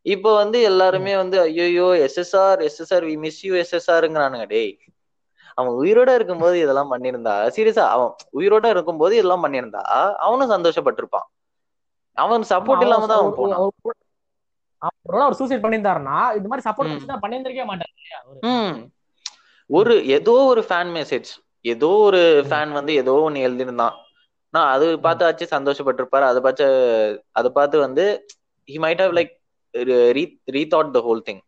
இப்போ 0.06 0.30
வந்து 0.35 0.59
எல்லாருமே 0.62 1.12
வந்து 1.16 1.37
ஐயோ 1.44 1.87
SSR 2.06 2.61
SSR 2.66 3.06
we 3.11 3.14
miss 3.18 3.40
you 3.46 3.54
எஸ்எஸ்ஆருங்கிறானுங்க 3.62 4.46
டேய் 4.46 4.72
அவன் 5.59 5.74
உயிரோட 5.82 6.11
இருக்கும்போது 6.14 6.56
இதெல்லாம் 6.64 6.90
பண்ணியிருந்தா. 6.92 7.35
சீரியஸா 7.56 7.85
அவன் 7.94 8.11
உயிரோட 8.38 8.66
இருக்கும்போது 8.74 9.14
இதெல்லாம் 9.16 9.44
பண்ணியிருந்தா 9.44 9.82
அவனும் 10.26 10.52
சந்தோஷப்பட்டிருப்பான். 10.54 11.26
அவன் 12.16 12.44
சப்போர்ட் 12.50 12.85
இல்லாம 12.87 13.06
தான் 13.06 13.20
அவன் 13.22 13.37
போனான். 13.38 13.62
அவர் 15.18 15.38
சூசைட் 15.38 15.64
பண்ணியிருந்தாருன்னா 15.64 16.18
இந்த 16.38 16.46
மாதிரி 16.48 16.66
சப்போர்ட் 16.68 16.90
ம். 16.90 16.98
பண்ணி 16.98 17.20
பண்ணியிருந்திருக்கவே 17.24 17.68
மாட்டாரு. 17.70 17.92
ஒரு 19.70 19.94
ஏதோ 20.16 20.35
ஒரு 20.50 20.62
ஃபேன் 20.68 20.90
மெசேஜ் 20.96 21.30
ஏதோ 21.64 21.88
ஒரு 22.09 22.20
ஃபேன் 22.48 22.72
வந்து 22.72 22.92
ஏதோ 22.94 23.14
ஒன்னு 23.28 23.44
எழுதிருந்தான் 23.46 23.94
நான் 24.57 24.73
அது 24.75 24.87
பார்த்தாச்சு 25.07 25.47
சந்தோஷப்பட்டிருப்பாரு. 25.55 26.27
அதை 26.31 26.40
பார்த்து 26.47 26.66
அதை 27.33 27.51
பார்த்து 27.59 27.77
வந்து 27.87 28.05
he 28.69 28.79
might 28.85 29.03
have 29.05 29.16
like 29.19 29.35
rethought 30.57 30.95
the 30.97 31.03
whole 31.09 31.27
thing 31.27 31.42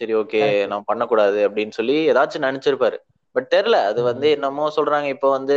சரி 0.00 0.14
ஓகே. 0.14 0.40
நான் 0.72 0.88
பண்ணக்கூடாது 0.90 1.38
அப்படின்னு 1.48 1.76
சொல்லி 1.78 1.96
ஏதாச்சும் 2.12 2.46
நினைச்சிருப்பாரு. 2.48 2.98
பட் 3.36 3.48
தெரியல 3.54 3.78
அது 3.90 4.00
வந்து 4.02 4.28
என்னமோ 4.30 4.64
சொல்றாங்க 4.76 5.08
இப்போ 5.14 5.28
வந்து 5.30 5.56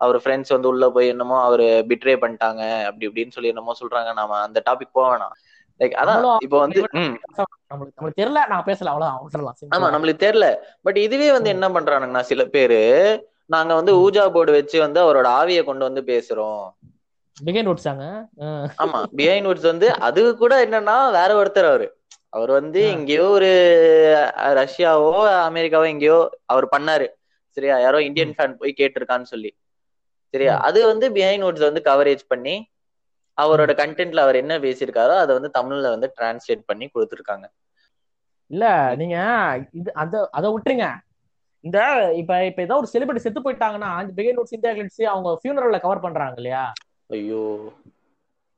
அவர் 0.00 0.16
ஃப்ரெண்ட்ஸ் 0.22 0.54
வந்து 0.54 0.68
உள்ள 0.68 0.84
போய் 0.90 1.10
என்னமோ 1.12 1.36
அவரு 1.42 1.66
பிட்ரே 1.90 2.14
பண்ணிட்டாங்க 2.22 2.62
அப்படி 2.88 3.06
இப்படின்னு 3.08 3.34
சொல்லி 3.36 3.52
என்னமோ 3.52 3.74
சொல்றாங்க. 3.80 4.10
நாம 4.12 4.38
அந்த 4.46 4.58
டாபிக் 4.68 4.96
போக 4.98 5.06
வேணாம். 5.12 5.34
லைக் 5.80 5.94
அதான் 6.00 6.24
இப்போ 6.46 6.58
வந்து 6.64 6.80
நம்மளுக்கு 7.70 8.18
தெரியல 8.20 8.40
நான் 8.52 8.66
பேசல 8.66 8.90
simple 9.60 9.76
ஆமா. 9.76 9.86
நம்மளுக்கு 9.94 10.24
தெரியல. 10.26 10.48
பட் 10.82 10.98
இதுவே 11.06 11.28
வந்து. 11.32 11.52
என்ன 11.54 11.68
பண்றானுங்கன்னா 11.68 12.24
சில 12.30 12.44
பேரு 12.56 12.80
நாங்க 13.50 13.72
வந்து. 13.74 13.92
ஊஜா 14.04 14.24
போர்டு 14.32 14.52
வச்சு 14.52 14.76
வந்து 14.80 14.98
அவரோட 15.00 15.28
ஆவியை 15.40 15.62
கொண்டு 15.64 15.84
வந்து 15.88 16.02
பேசுறோம். 16.12 16.64
பிகைன் 17.36 17.70
உட்ஸாங்க 17.70 18.04
ஆமா 18.82 18.98
பிஹைண்ட் 19.16 19.48
வுட்ஸ் 19.48 19.70
வந்து 19.72 19.86
அது 20.08 20.20
கூட 20.36 20.54
என்னன்னா 20.66 20.96
வேற 21.10 21.30
ஒருத்தர் 21.42 21.68
அவரு. 21.70 21.86
அவர் 22.28 22.50
வந்து. 22.50 22.80
எங்கேயோ 22.88 23.26
ஒரு 23.28 23.50
ரஷ்யாவோ 24.60 25.10
அமெரிக்காவோ 25.48 25.86
எங்கேயோ 25.86 26.18
அவர் 26.44 26.66
பண்ணாரு. 26.76 27.06
சரியா? 27.56 27.74
யாரோ 27.78 27.98
இந்தியன் 28.02 28.34
ஃபேன் 28.36 28.56
போய் 28.56 28.78
கேட்டிருக்கான்னு 28.78 29.28
சொல்லி. 29.32 29.50
சரியா. 30.34 30.54
அது 30.58 30.78
வந்து 30.86 31.06
பிஹைண்ட் 31.10 31.44
வுட்ஸ் 31.46 31.68
வந்து 31.68 31.82
கவரேஜ் 31.84 32.24
பண்ணி 32.28 32.54
அவரோட 33.38 33.72
கண்டென்ட்ல 33.80 34.16
அவர் 34.16 34.36
என்ன 34.36 34.54
பேசியிருக்காரோ 34.58 35.14
அதை 35.18 35.32
வந்து 35.38 35.50
தமிழ்ல 35.58 35.88
வந்து 35.94 36.08
டிரான்ஸ்லேட் 36.18 36.64
பண்ணி 36.66 36.86
கொடுத்துருக்காங்க. 36.94 37.46
இல்ல 38.50 38.64
நீங்க 38.96 39.16
இது 39.72 39.90
அந்த 39.94 40.16
அதை 40.30 40.48
விட்டுருங்க. 40.50 40.88
இந்த 41.64 41.78
இப்ப 42.12 42.32
இப்ப 42.46 42.62
ஏதோ 42.62 42.76
ஒரு 42.76 42.88
செலிபிரிட்டி 42.92 43.24
செத்து 43.24 43.40
போயிட்டாங்கன்னா 43.40 43.90
பிகைன் 44.16 44.40
உட்ஸ் 44.40 44.56
இந்தியா 44.56 44.72
கிளிட்ஸ் 44.74 45.02
அவங்க 45.04 45.28
ஃபியூனரல்ல 45.40 45.80
கவர் 45.80 46.00
பண்றாங்க 46.00 46.36
இல்லையா? 46.36 46.64
ஐயோ. 47.08 47.42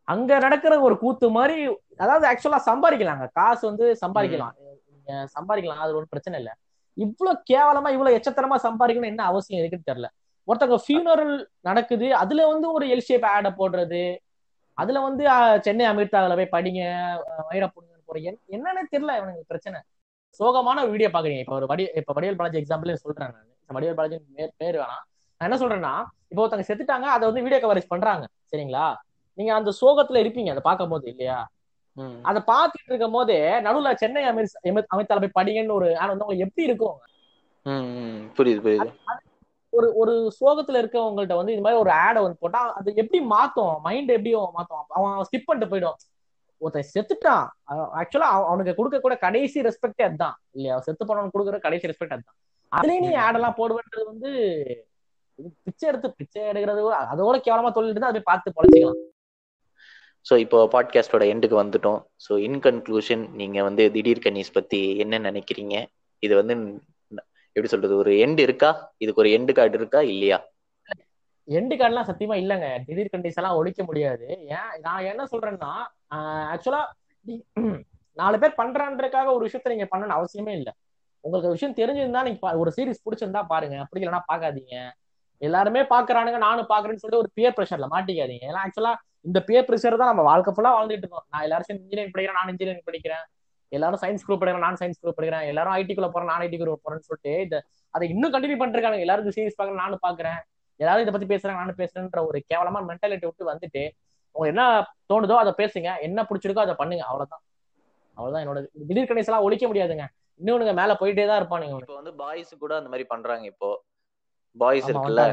அங்க 0.08 0.38
நடக்கிற 0.38 0.80
ஒரு 0.80 0.98
கூத்து 0.98 1.30
மாதிரி 1.30 1.56
அதாவது 1.96 2.24
ஆக்சுவலா 2.30 2.60
சம்பாதிக்கலாங்க. 2.66 3.26
காசு 3.32 3.62
வந்து 3.66 3.86
சம்பாதிக்கலாம். 3.94 4.54
சம்பாதிக்கலாம். 5.36 5.82
அது 5.84 5.94
ஒன்றும் 5.94 6.08
பிரச்சனை 6.08 6.36
இல்ல. 6.38 6.50
இவ்வளவு 6.96 7.42
கேவலமா 7.50 7.88
இவ்வளவு 7.88 8.16
எச்சத்தனமா 8.18 8.56
சம்பாதிக்கணும் 8.62 9.12
என்ன 9.12 9.24
அவசியம் 9.24 9.60
இருக்குன்னு 9.60 9.88
தெரியல. 9.90 10.08
ஒருத்தங்க 10.48 10.76
ஃபியூனரல் 10.84 11.34
நடக்குது 11.60 12.14
அதுல 12.14 12.46
வந்து 12.46 12.66
ஒரு 12.72 12.86
எல் 12.86 13.06
ஷேப் 13.08 13.26
ஆட 13.26 13.48
போடுறது. 13.50 14.04
அதுல 14.78 15.00
வந்து 15.00 15.24
சென்னை 15.60 15.84
அமிர்தாவில 15.86 16.36
போய் 16.36 16.54
படிங்க 16.56 16.80
வைரப்புடுங்க 17.50 17.94
போறீங்க 18.08 18.30
என்னன்னே 18.48 18.82
தெரியல 18.92 19.16
இவனுக்கு 19.16 19.50
பிரச்சனை. 19.52 19.78
சோகமான 20.38 20.78
வீடியோ 20.92 21.08
பாக்குறீங்க 21.12 21.42
இப்ப 21.44 21.54
ஒரு 21.60 21.66
வடி 21.72 21.84
இப்ப 22.00 22.14
வடிவேல் 22.16 22.38
பாலாஜி 22.40 22.58
எக்ஸாம்பிள் 22.62 23.02
சொல்றேன் 23.04 23.32
நான். 23.34 23.50
வடிவேல் 23.70 23.98
பாலாஜி 23.98 24.16
பேர் 24.62 24.78
வேணாம். 24.82 25.04
நான் 25.40 25.46
என்ன 25.48 25.58
சொல்றேன்னா 25.62 25.94
இப்போ 26.30 26.40
ஒருத்தங்க 26.42 26.66
செத்துட்டாங்க 26.68 27.06
அதை 27.14 27.24
வந்து 27.28 27.44
வீடியோ 27.46 27.60
கவரேஜ் 27.62 27.92
பண்றாங்க. 27.94 28.24
சரிங்களா? 28.52 28.86
நீங்க 29.38 29.52
அந்த 29.54 29.70
சோகத்துல 29.80 30.20
இருப்பீங்க 30.24 30.50
அதை 30.54 30.62
பார்க்கும் 30.68 30.92
போது 30.94 31.06
இல்லையா. 31.12 31.38
அதை 32.28 32.40
பார்த்துட்டு 32.48 32.90
இருக்கும் 32.90 33.16
போதே 33.16 33.38
நடுவுல 33.66 33.90
சென்னை 34.02 34.22
அமிர் 34.30 34.90
அமைத்தால 34.94 35.20
போய் 35.24 35.36
படிங்கன்னு 35.38 35.76
ஒரு 35.78 35.88
ஆட் 36.00 36.12
வந்து 36.12 36.24
உங்களுக்கு 36.24 36.46
எப்படி 36.46 36.68
இருக்கும். 36.70 36.96
புரியுது 38.38 38.60
புரியுது. 38.66 38.88
ஒரு 39.72 39.88
ஒரு 40.00 40.12
சோகத்துல 40.40 40.80
இருக்கவங்கள்ட்ட 40.82 41.36
வந்து 41.38 41.54
இது 41.54 41.64
மாதிரி 41.64 41.80
ஒரு 41.84 41.90
ஆடை 42.04 42.20
வந்து 42.22 42.42
போட்டா 42.42 42.60
அது 42.78 42.94
எப்படி 43.02 43.18
மாத்தும்? 43.32 43.74
மைண்ட் 43.86 44.12
எப்படி 44.16 44.32
மாத்தும்? 44.58 44.84
அவன் 44.96 45.26
ஸ்கிப் 45.28 45.48
பண்ணிட்டு 45.48 45.70
போயிடும். 45.72 45.98
ஒருத்தன் 46.62 46.90
செத்துட்டான். 46.94 47.46
ஆக்சுவலா 48.00 48.28
அவனுக்கு 48.50 48.74
கொடுக்க 48.78 48.98
கூட 49.00 49.14
கடைசி 49.24 49.64
ரெஸ்பெக்டே 49.68 50.04
அதுதான். 50.08 50.36
இல்லையா? 50.56 50.76
செத்து 50.86 51.06
போனவனுக்கு 51.08 51.36
கொடுக்குற 51.36 51.58
கடைசி 51.66 51.90
ரெஸ்பெக்ட் 51.90 52.16
அதுதான். 52.16 52.38
அதுலயும் 52.72 53.04
நீ 53.06 53.10
ஆடெல்லாம் 53.24 53.58
போடுவேன்றது 53.58 54.04
வந்து 54.12 54.30
பிச்சை 55.66 55.86
எடுத்து 55.90 56.08
பிச்சை 56.18 56.42
எடுக்கிறது 56.50 56.82
அதோட 57.12 57.36
கேவலமா 57.46 57.70
தொழில் 57.76 57.92
இருந்தா 57.92 58.12
அதை 58.12 58.22
பார்த்து 58.30 58.54
பொழைச்சிக்கலாம். 58.56 59.00
ஸோ 60.26 60.34
இப்போ 60.44 60.58
பாட்காஸ்டோட 60.72 61.24
எண்டுக்கு 61.32 61.56
வந்துட்டோம். 61.62 62.00
ஸோ 62.24 62.32
இன் 62.46 62.60
கன்க்ளூஷன் 62.66 63.24
நீங்க 63.40 63.58
வந்து 63.62 63.82
திடீர் 63.96 64.24
கன்னிஸ் 64.24 64.56
பத்தி 64.58 64.80
என்ன 65.02 65.18
நினைக்கிறீங்க? 65.30 65.74
இது 66.22 66.34
வந்து 66.40 66.54
எப்படி 67.56 67.68
சொல்றது 67.72 67.94
ஒரு 67.96 68.12
எண்டு 68.24 68.42
இருக்கா? 68.46 68.70
இதுக்கு 69.04 69.22
ஒரு 69.24 69.30
எண்டு 69.36 69.52
கார்டு 69.58 69.78
இருக்கா? 69.80 70.00
இல்லையா? 70.12 70.38
எண்டு 71.46 71.74
கார்டுலாம் 71.74 72.10
சத்தியமா 72.10 72.36
இல்லைங்க. 72.36 72.78
திடீர் 72.86 73.08
கண்டிஷன் 73.16 73.34
எல்லாம் 73.34 73.56
ஒழிக்க 73.56 73.84
முடியாது. 73.84 74.26
ஏன்? 74.26 74.80
நான் 74.80 75.04
என்ன 75.04 75.24
சொல்றேன்னா 75.24 75.72
ஆக்சுவலா 76.14 76.84
நாலு 78.12 78.38
பேர் 78.38 78.54
பண்றான்றதுக்காக 78.56 79.32
ஒரு 79.32 79.46
விஷயத்த 79.46 79.68
நீங்க 79.68 79.88
பண்ணணும் 79.96 80.22
அவசியமே 80.22 80.48
இல்லை. 80.48 80.72
உங்களுக்கு 81.20 81.50
விஷயம் 81.50 81.74
தெரிஞ்சிருந்தா 81.74 82.22
நீங்க 82.22 82.50
பா- 82.50 82.58
ஒரு 82.58 82.72
சீரிஸ் 82.76 83.02
பிடிச்சிருந்தா 83.10 83.44
பாருங்க. 83.46 83.78
அப்படி 83.78 84.06
இல்லைன்னா 84.06 84.20
பார்க்காதீங்க. 84.32 84.90
எல்லாருமே 85.38 85.80
பாக்குறானுங்க 85.80 86.36
நானும் 86.36 86.68
பாக்குறேன்னு 86.68 86.96
சொல்லிட்டு 86.96 87.18
ஒரு 87.18 87.30
பியர் 87.34 87.52
ப்ரெஷர்ல 87.56 87.86
மாட்டிக்காதீங்க. 87.90 88.44
ஏன்னா 88.48 88.58
ஆக்சுவலா 88.64 88.94
இந்த 89.20 89.40
பியர் 89.40 89.64
ப்ரெஷர் 89.64 89.96
தான் 89.96 90.06
நம்ம 90.06 90.22
வாழ்க்கை 90.22 90.54
ஃபுல்லா 90.54 90.66
வாழ்ந்துட்டு 90.66 90.92
இருக்கோம். 90.92 91.24
நான் 91.30 91.42
எல்லாரும் 91.42 91.66
இன்ஜினியரிங் 91.68 92.12
படிக்கிறேன் 92.16 92.32
நான் 92.32 92.48
இன்ஜினியரிங் 92.48 92.84
படிக்கிறேன். 92.92 93.24
எல்லாரும் 93.68 93.98
சயின்ஸ் 94.02 94.20
குரூப் 94.28 94.36
படிக்கிறேன் 94.40 94.58
நான் 94.58 94.76
சயின்ஸ் 94.80 95.06
குரூப் 95.06 95.12
படிக்கிறேன். 95.16 95.46
எல்லாரும் 95.46 95.72
ஐடிக்குள்ள 95.72 96.08
போறேன் 96.08 96.28
நான் 96.28 96.40
ஐடி 96.40 96.54
குரூப் 96.54 96.76
போறேன்னு 96.84 96.98
சொல்லிட்டு 96.98 97.42
இந்த 97.42 97.64
அதை 97.90 98.08
இன்னும் 98.08 98.32
கண்டினியூ 98.32 98.62
பண்ணிருக்காங்க 98.62 98.98
எல்லாரும் 98.98 99.28
சீரிஸ் 99.28 99.52
பாக்குறேன் 99.62 99.74
நானும் 99.74 99.98
பாக்குறேன் 100.08 100.40
எல்லாரும் 100.80 101.04
இதை 101.04 101.12
பத்தி 101.12 101.28
பேசுறாங்க 101.34 101.60
நானும் 101.62 101.80
பேசுறேன்ற 101.82 102.20
ஒரு 102.28 102.38
கேவலமான 102.50 102.86
மென்டாலிட்டி 102.90 103.26
விட்டு 103.28 103.50
வந்துட்டு 103.52 103.82
உங்களுக்கு 104.34 104.54
என்ன 104.54 104.64
தோணுதோ 105.10 105.36
அதை 105.42 105.52
பேசுங்க 105.62 105.90
என்ன 106.06 106.26
பிடிச்சிருக்கோ 106.28 106.64
அதை 106.66 106.74
பண்ணுங்க 106.80 107.04
அவ்வளவுதான். 107.10 107.42
அவ்வளவுதான் 108.16 108.42
என்னோட 108.44 108.60
திடீர் 108.88 109.08
கணேச் 109.10 109.28
எல்லாம் 109.30 109.46
ஒழிக்க 109.46 109.64
முடியாதுங்க. 109.66 110.04
இன்னொன்னுங்க 110.40 110.74
மேல 110.80 110.94
போயிட்டே 111.00 111.26
தான் 111.26 111.40
இருப்பானுங்க. 111.40 111.78
இப்போ 111.82 111.96
வந்து 112.00 112.14
பாய்ஸ் 112.14 112.52
கூட 112.58 112.72
அந்த 112.76 112.88
மாதிரி 112.88 113.06
பண்றாங்க 113.12 113.46
இப்போ. 113.46 113.70
பாய்ஸ் 114.56 114.88
இருக்குல்ல? 114.90 115.24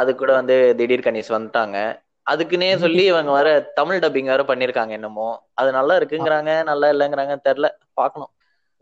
அது 0.00 0.10
கூட 0.14 0.32
வந்து 0.32 0.56
திடீர் 0.80 1.06
கன்னிஸ் 1.06 1.34
வந்துட்டாங்க. 1.36 1.78
அதுக்குன்னே 2.26 2.68
சொல்லி 2.84 3.02
இவங்க 3.04 3.30
வர 3.30 3.48
தமிழ் 3.74 4.00
டப்பிங் 4.04 4.30
வேற 4.32 4.42
பண்ணிருக்காங்க 4.42 4.92
என்னமோ. 4.98 5.26
அது 5.54 5.68
நல்லா 5.72 5.94
இருக்குங்கிறாங்க 5.98 6.52
நல்லா 6.70 6.88
இல்லைங்கிறாங்க 6.94 7.34
தெரியல. 7.48 7.68
பாக்கணும் 7.94 8.32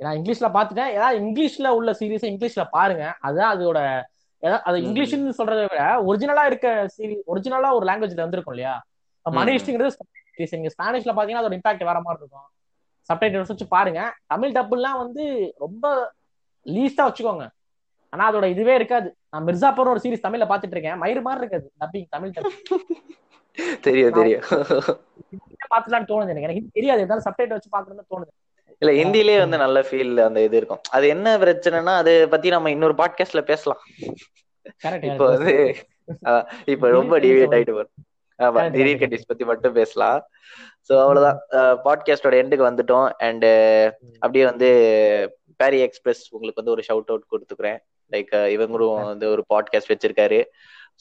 நான் 0.01 0.17
இங்கிலீஷ்ல 0.19 0.49
பாத்துட்டேன் 0.57 0.93
ஏதாவது 0.97 1.19
இங்கிலீஷ்ல 1.25 1.69
உள்ள 1.79 1.91
சீரிஸ் 2.01 2.31
இங்கிலீஷ்ல 2.31 2.63
பாருங்க. 2.77 3.05
அதுதான் 3.21 3.53
அதோட 3.55 3.81
அது. 4.45 4.79
இங்கிலீஷ்னு 4.79 5.33
சொல்றதை 5.39 5.63
விட 5.63 5.83
ஒரிஜினலா 6.07 6.47
இருக்க 6.47 6.89
சீரி 6.99 7.17
ஒரிஜினலா 7.27 7.73
ஒரு 7.73 7.87
லாங்குவேஜ்ல 7.87 8.25
வந்திருக்கும் 8.27 8.55
இல்லையா? 8.55 8.75
மணி 9.27 9.53
ம். 9.53 9.55
ஹிஸ்டிங்கிறது 9.55 9.97
நீங்க 10.51 10.71
ஸ்பானிஷ்ல 10.79 11.13
பாத்தீங்கன்னா 11.17 11.43
அதோட 11.43 11.59
இம்பாக்ட் 11.59 11.85
வேற 11.85 12.01
மாதிரி 12.01 12.23
இருக்கும். 12.23 12.49
சப்டைட்டில்ஸ் 13.09 13.49
வச்சு 13.49 13.69
பாருங்க. 13.69 14.13
தமிழ் 14.27 14.53
டப்புலாம் 14.53 14.99
வந்து 14.99 15.55
ரொம்ப 15.59 16.15
லீஸ்டா 16.67 17.05
வச்சுக்கோங்க. 17.05 17.49
ஆனா 18.09 18.33
அதோட 18.33 18.45
இதுவே 18.45 18.75
இருக்காது. 18.75 19.17
நான் 19.31 19.47
மிர்சாப்பூர் 19.47 19.89
ஒரு 19.89 20.01
சீரிஸ் 20.03 20.25
தமிழ்ல 20.27 20.47
பாத்துட்டு 20.49 20.75
இருக்கேன். 20.77 21.01
மயிறு 21.03 21.23
மாதிரி 21.23 21.47
இருக்காது 21.47 21.73
டப்பிங் 21.81 22.07
தமிழ் 22.09 22.33
தெரியும் 23.81 24.13
தெரியும். 24.13 24.43
பாத்துலான்னு 25.75 26.09
தோணுது 26.11 26.29
எனக்கு. 26.29 26.43
எனக்கு 26.43 26.71
தெரியாது. 26.73 27.01
இருந்தாலும் 27.01 27.25
சப்டைட்டில் 27.25 27.49
வச்சு 27.49 27.71
பாக்கணும்னு 27.73 28.11
தோணுது. 28.11 28.33
இல்ல 28.81 28.93
ஹிந்திலேயே 29.01 29.39
வந்து 29.43 29.59
நல்ல 29.63 29.79
ஃபீல் 29.89 30.15
அந்த 30.27 30.39
இது 30.47 30.57
இருக்கும். 30.61 30.83
அது 30.97 31.05
என்ன 31.15 31.37
பிரச்சனைனா 31.43 31.95
அது 32.03 32.13
பத்தி 32.33 32.49
நம்ம 32.55 32.71
இன்னொரு 32.75 32.95
பாட்காஸ்ட்ல 33.01 33.43
பேசலாம். 33.51 33.83
இப்போ 35.11 35.25
வந்து 35.35 35.55
இப்ப 36.75 36.91
ரொம்ப 36.99 37.19
டிவியேட் 37.25 37.57
ஆயிட்டு 37.57 37.77
வரும் 37.79 37.95
ஆமா 38.39 38.63
திடீர். 38.77 39.01
கட்டிஸ் 39.01 39.31
பத்தி 39.31 39.45
மட்டும் 39.51 39.77
பேசலாம். 39.79 40.21
சோ 40.89 40.93
அவ்வளவுதான். 41.05 41.39
பாட்காஸ்டோட 41.87 42.35
எண்டுக்கு 42.43 42.69
வந்துட்டோம். 42.69 43.09
அண்ட் 43.27 43.47
அப்படியே 44.23 44.45
வந்து 44.51 44.69
பேரி 45.63 45.79
எக்ஸ்பிரஸ் 45.87 46.23
உங்களுக்கு 46.35 46.61
வந்து 46.63 46.75
ஒரு 46.77 46.85
ஷவுட் 46.89 47.11
அவுட் 47.13 47.31
கொடுத்துக்கிறேன் 47.33 47.79
லைக் 48.13 48.33
இவங்களும் 48.55 49.11
வந்து 49.13 49.27
ஒரு 49.35 49.45
பாட்காஸ்ட் 49.53 49.93
வச்சிருக்காரு. 49.93 50.41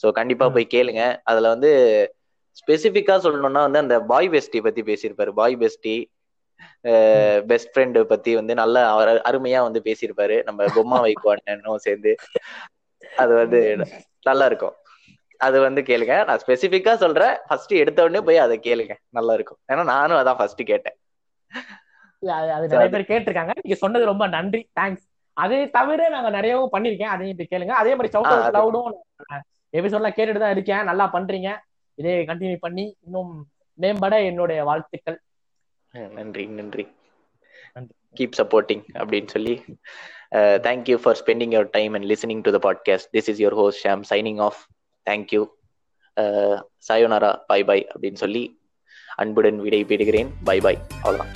சோ 0.01 0.11
கண்டிப்பா 0.19 0.45
போய் 0.55 0.73
கேளுங்க. 0.75 1.03
அதுல 1.23 1.49
வந்து 1.55 1.71
ஸ்பெசிபிக்கா 2.57 3.15
சொல்லணும்னா 3.23 3.61
வந்து 3.67 3.83
அந்த 3.83 3.95
பாய் 4.11 4.29
பெஸ்டி 4.29 4.59
பத்தி 4.67 4.81
பேசியிருப்பாரு. 4.89 5.31
பாய் 5.39 5.55
பெஸ்டி 5.63 5.95
பெஸ்ட் 7.49 7.71
ஃப்ரெண்டு 7.73 7.99
பத்தி 8.11 8.31
வந்து 8.39 8.53
நல்லா 8.61 8.81
அருமையா 9.29 9.59
வந்து 9.67 9.81
பேசியிருப்பாரு. 9.87 10.37
நம்ம 10.47 10.69
பொம்மா 10.77 10.99
வைகோ 11.05 11.29
அண்ணனும் 11.35 11.83
சேர்ந்து. 11.87 12.13
அது 13.23 13.33
வந்து 13.41 13.61
நல்லா 14.29 14.47
இருக்கும் 14.51 14.75
அது 15.45 15.57
வந்து 15.67 15.81
கேளுங்க. 15.87 16.15
நான் 16.27 16.41
ஸ்பெசிபிக்கா 16.43 16.93
சொல்றேன். 17.03 17.33
ஃபர்ஸ்ட் 17.47 17.73
எடுத்த 17.83 18.03
உடனே 18.05 18.21
போய் 18.27 18.43
அதை 18.43 18.55
கேளுங்க. 18.67 18.93
நல்லா 19.17 19.33
இருக்கும் 19.37 19.59
ஏன்னா 19.71 19.83
நானும் 19.93 20.19
அதான் 20.19 20.39
ஃபர்ஸ்ட் 20.41 20.61
கேட்டேன். 20.71 20.97
அது 22.57 22.69
நிறைய 22.73 22.89
பேர் 22.93 23.09
கேட்டிருக்காங்க. 23.09 23.53
நீங்க 23.63 23.77
சொன்னது 23.81 24.05
ரொம்ப 24.11 24.25
நன்றி. 24.35 24.61
தேங்க்ஸ் 24.79 25.05
அதை 25.43 25.57
தவிர 25.75 26.01
நாங்க 26.13 26.29
நிறையவும் 26.35 26.73
பண்ணிருக்கேன் 26.73 27.13
அதையும் 27.13 27.33
இப்படி 27.33 27.49
கேளுங்க. 27.53 27.73
அதே 27.81 27.91
மாதிரி 27.97 28.13
சவுட் 28.15 28.55
லவுடும் 28.57 28.91
எபிசோட்லாம் 29.77 30.15
கேட்டுட்டு 30.17 30.43
தான் 30.43 30.55
இருக்கேன். 30.55 30.83
நல்லா 30.89 31.05
பண்றீங்க. 31.15 31.51
இதே 31.99 32.13
கண்டினியூ 32.29 32.59
பண்ணி 32.65 32.85
இன்னும் 33.05 33.31
மேம்பட 33.83 34.15
என்னுடைய 34.29 34.59
வாழ்த்துக்கள். 34.69 35.17
நன்றி 35.93 36.45
நன்றி. 36.45 36.87
கீப் 38.19 38.37
சப்போர்ட்டிங் 38.37 38.83
அப்படின்னு 38.93 39.27
சொல்லி 39.27 39.53
thank you 40.65 40.95
for 40.95 41.17
spending 41.25 41.53
your 41.55 41.69
time 41.71 41.93
and 41.93 42.05
listening 42.05 42.41
to 42.41 42.59
the 42.59 42.59
podcast 42.67 43.09
this 43.13 43.29
is 43.29 43.41
your 43.41 43.57
host 43.61 43.87
Sham 43.87 44.03
signing 44.09 44.39
off 44.39 44.59
thank you 45.07 45.41
sayonara 46.89 47.31
bye 47.47 47.63
bye 47.63 47.79
அப்படின்னு 47.93 48.13
சொல்லி 48.13 48.43
அன்புடன் 49.15 49.59
விடை 49.59 49.85
பெறுகிறேன் 49.85 50.29
பை 50.43 50.59
பை 50.59 50.75
அவ்வளவுதான். 50.75 51.33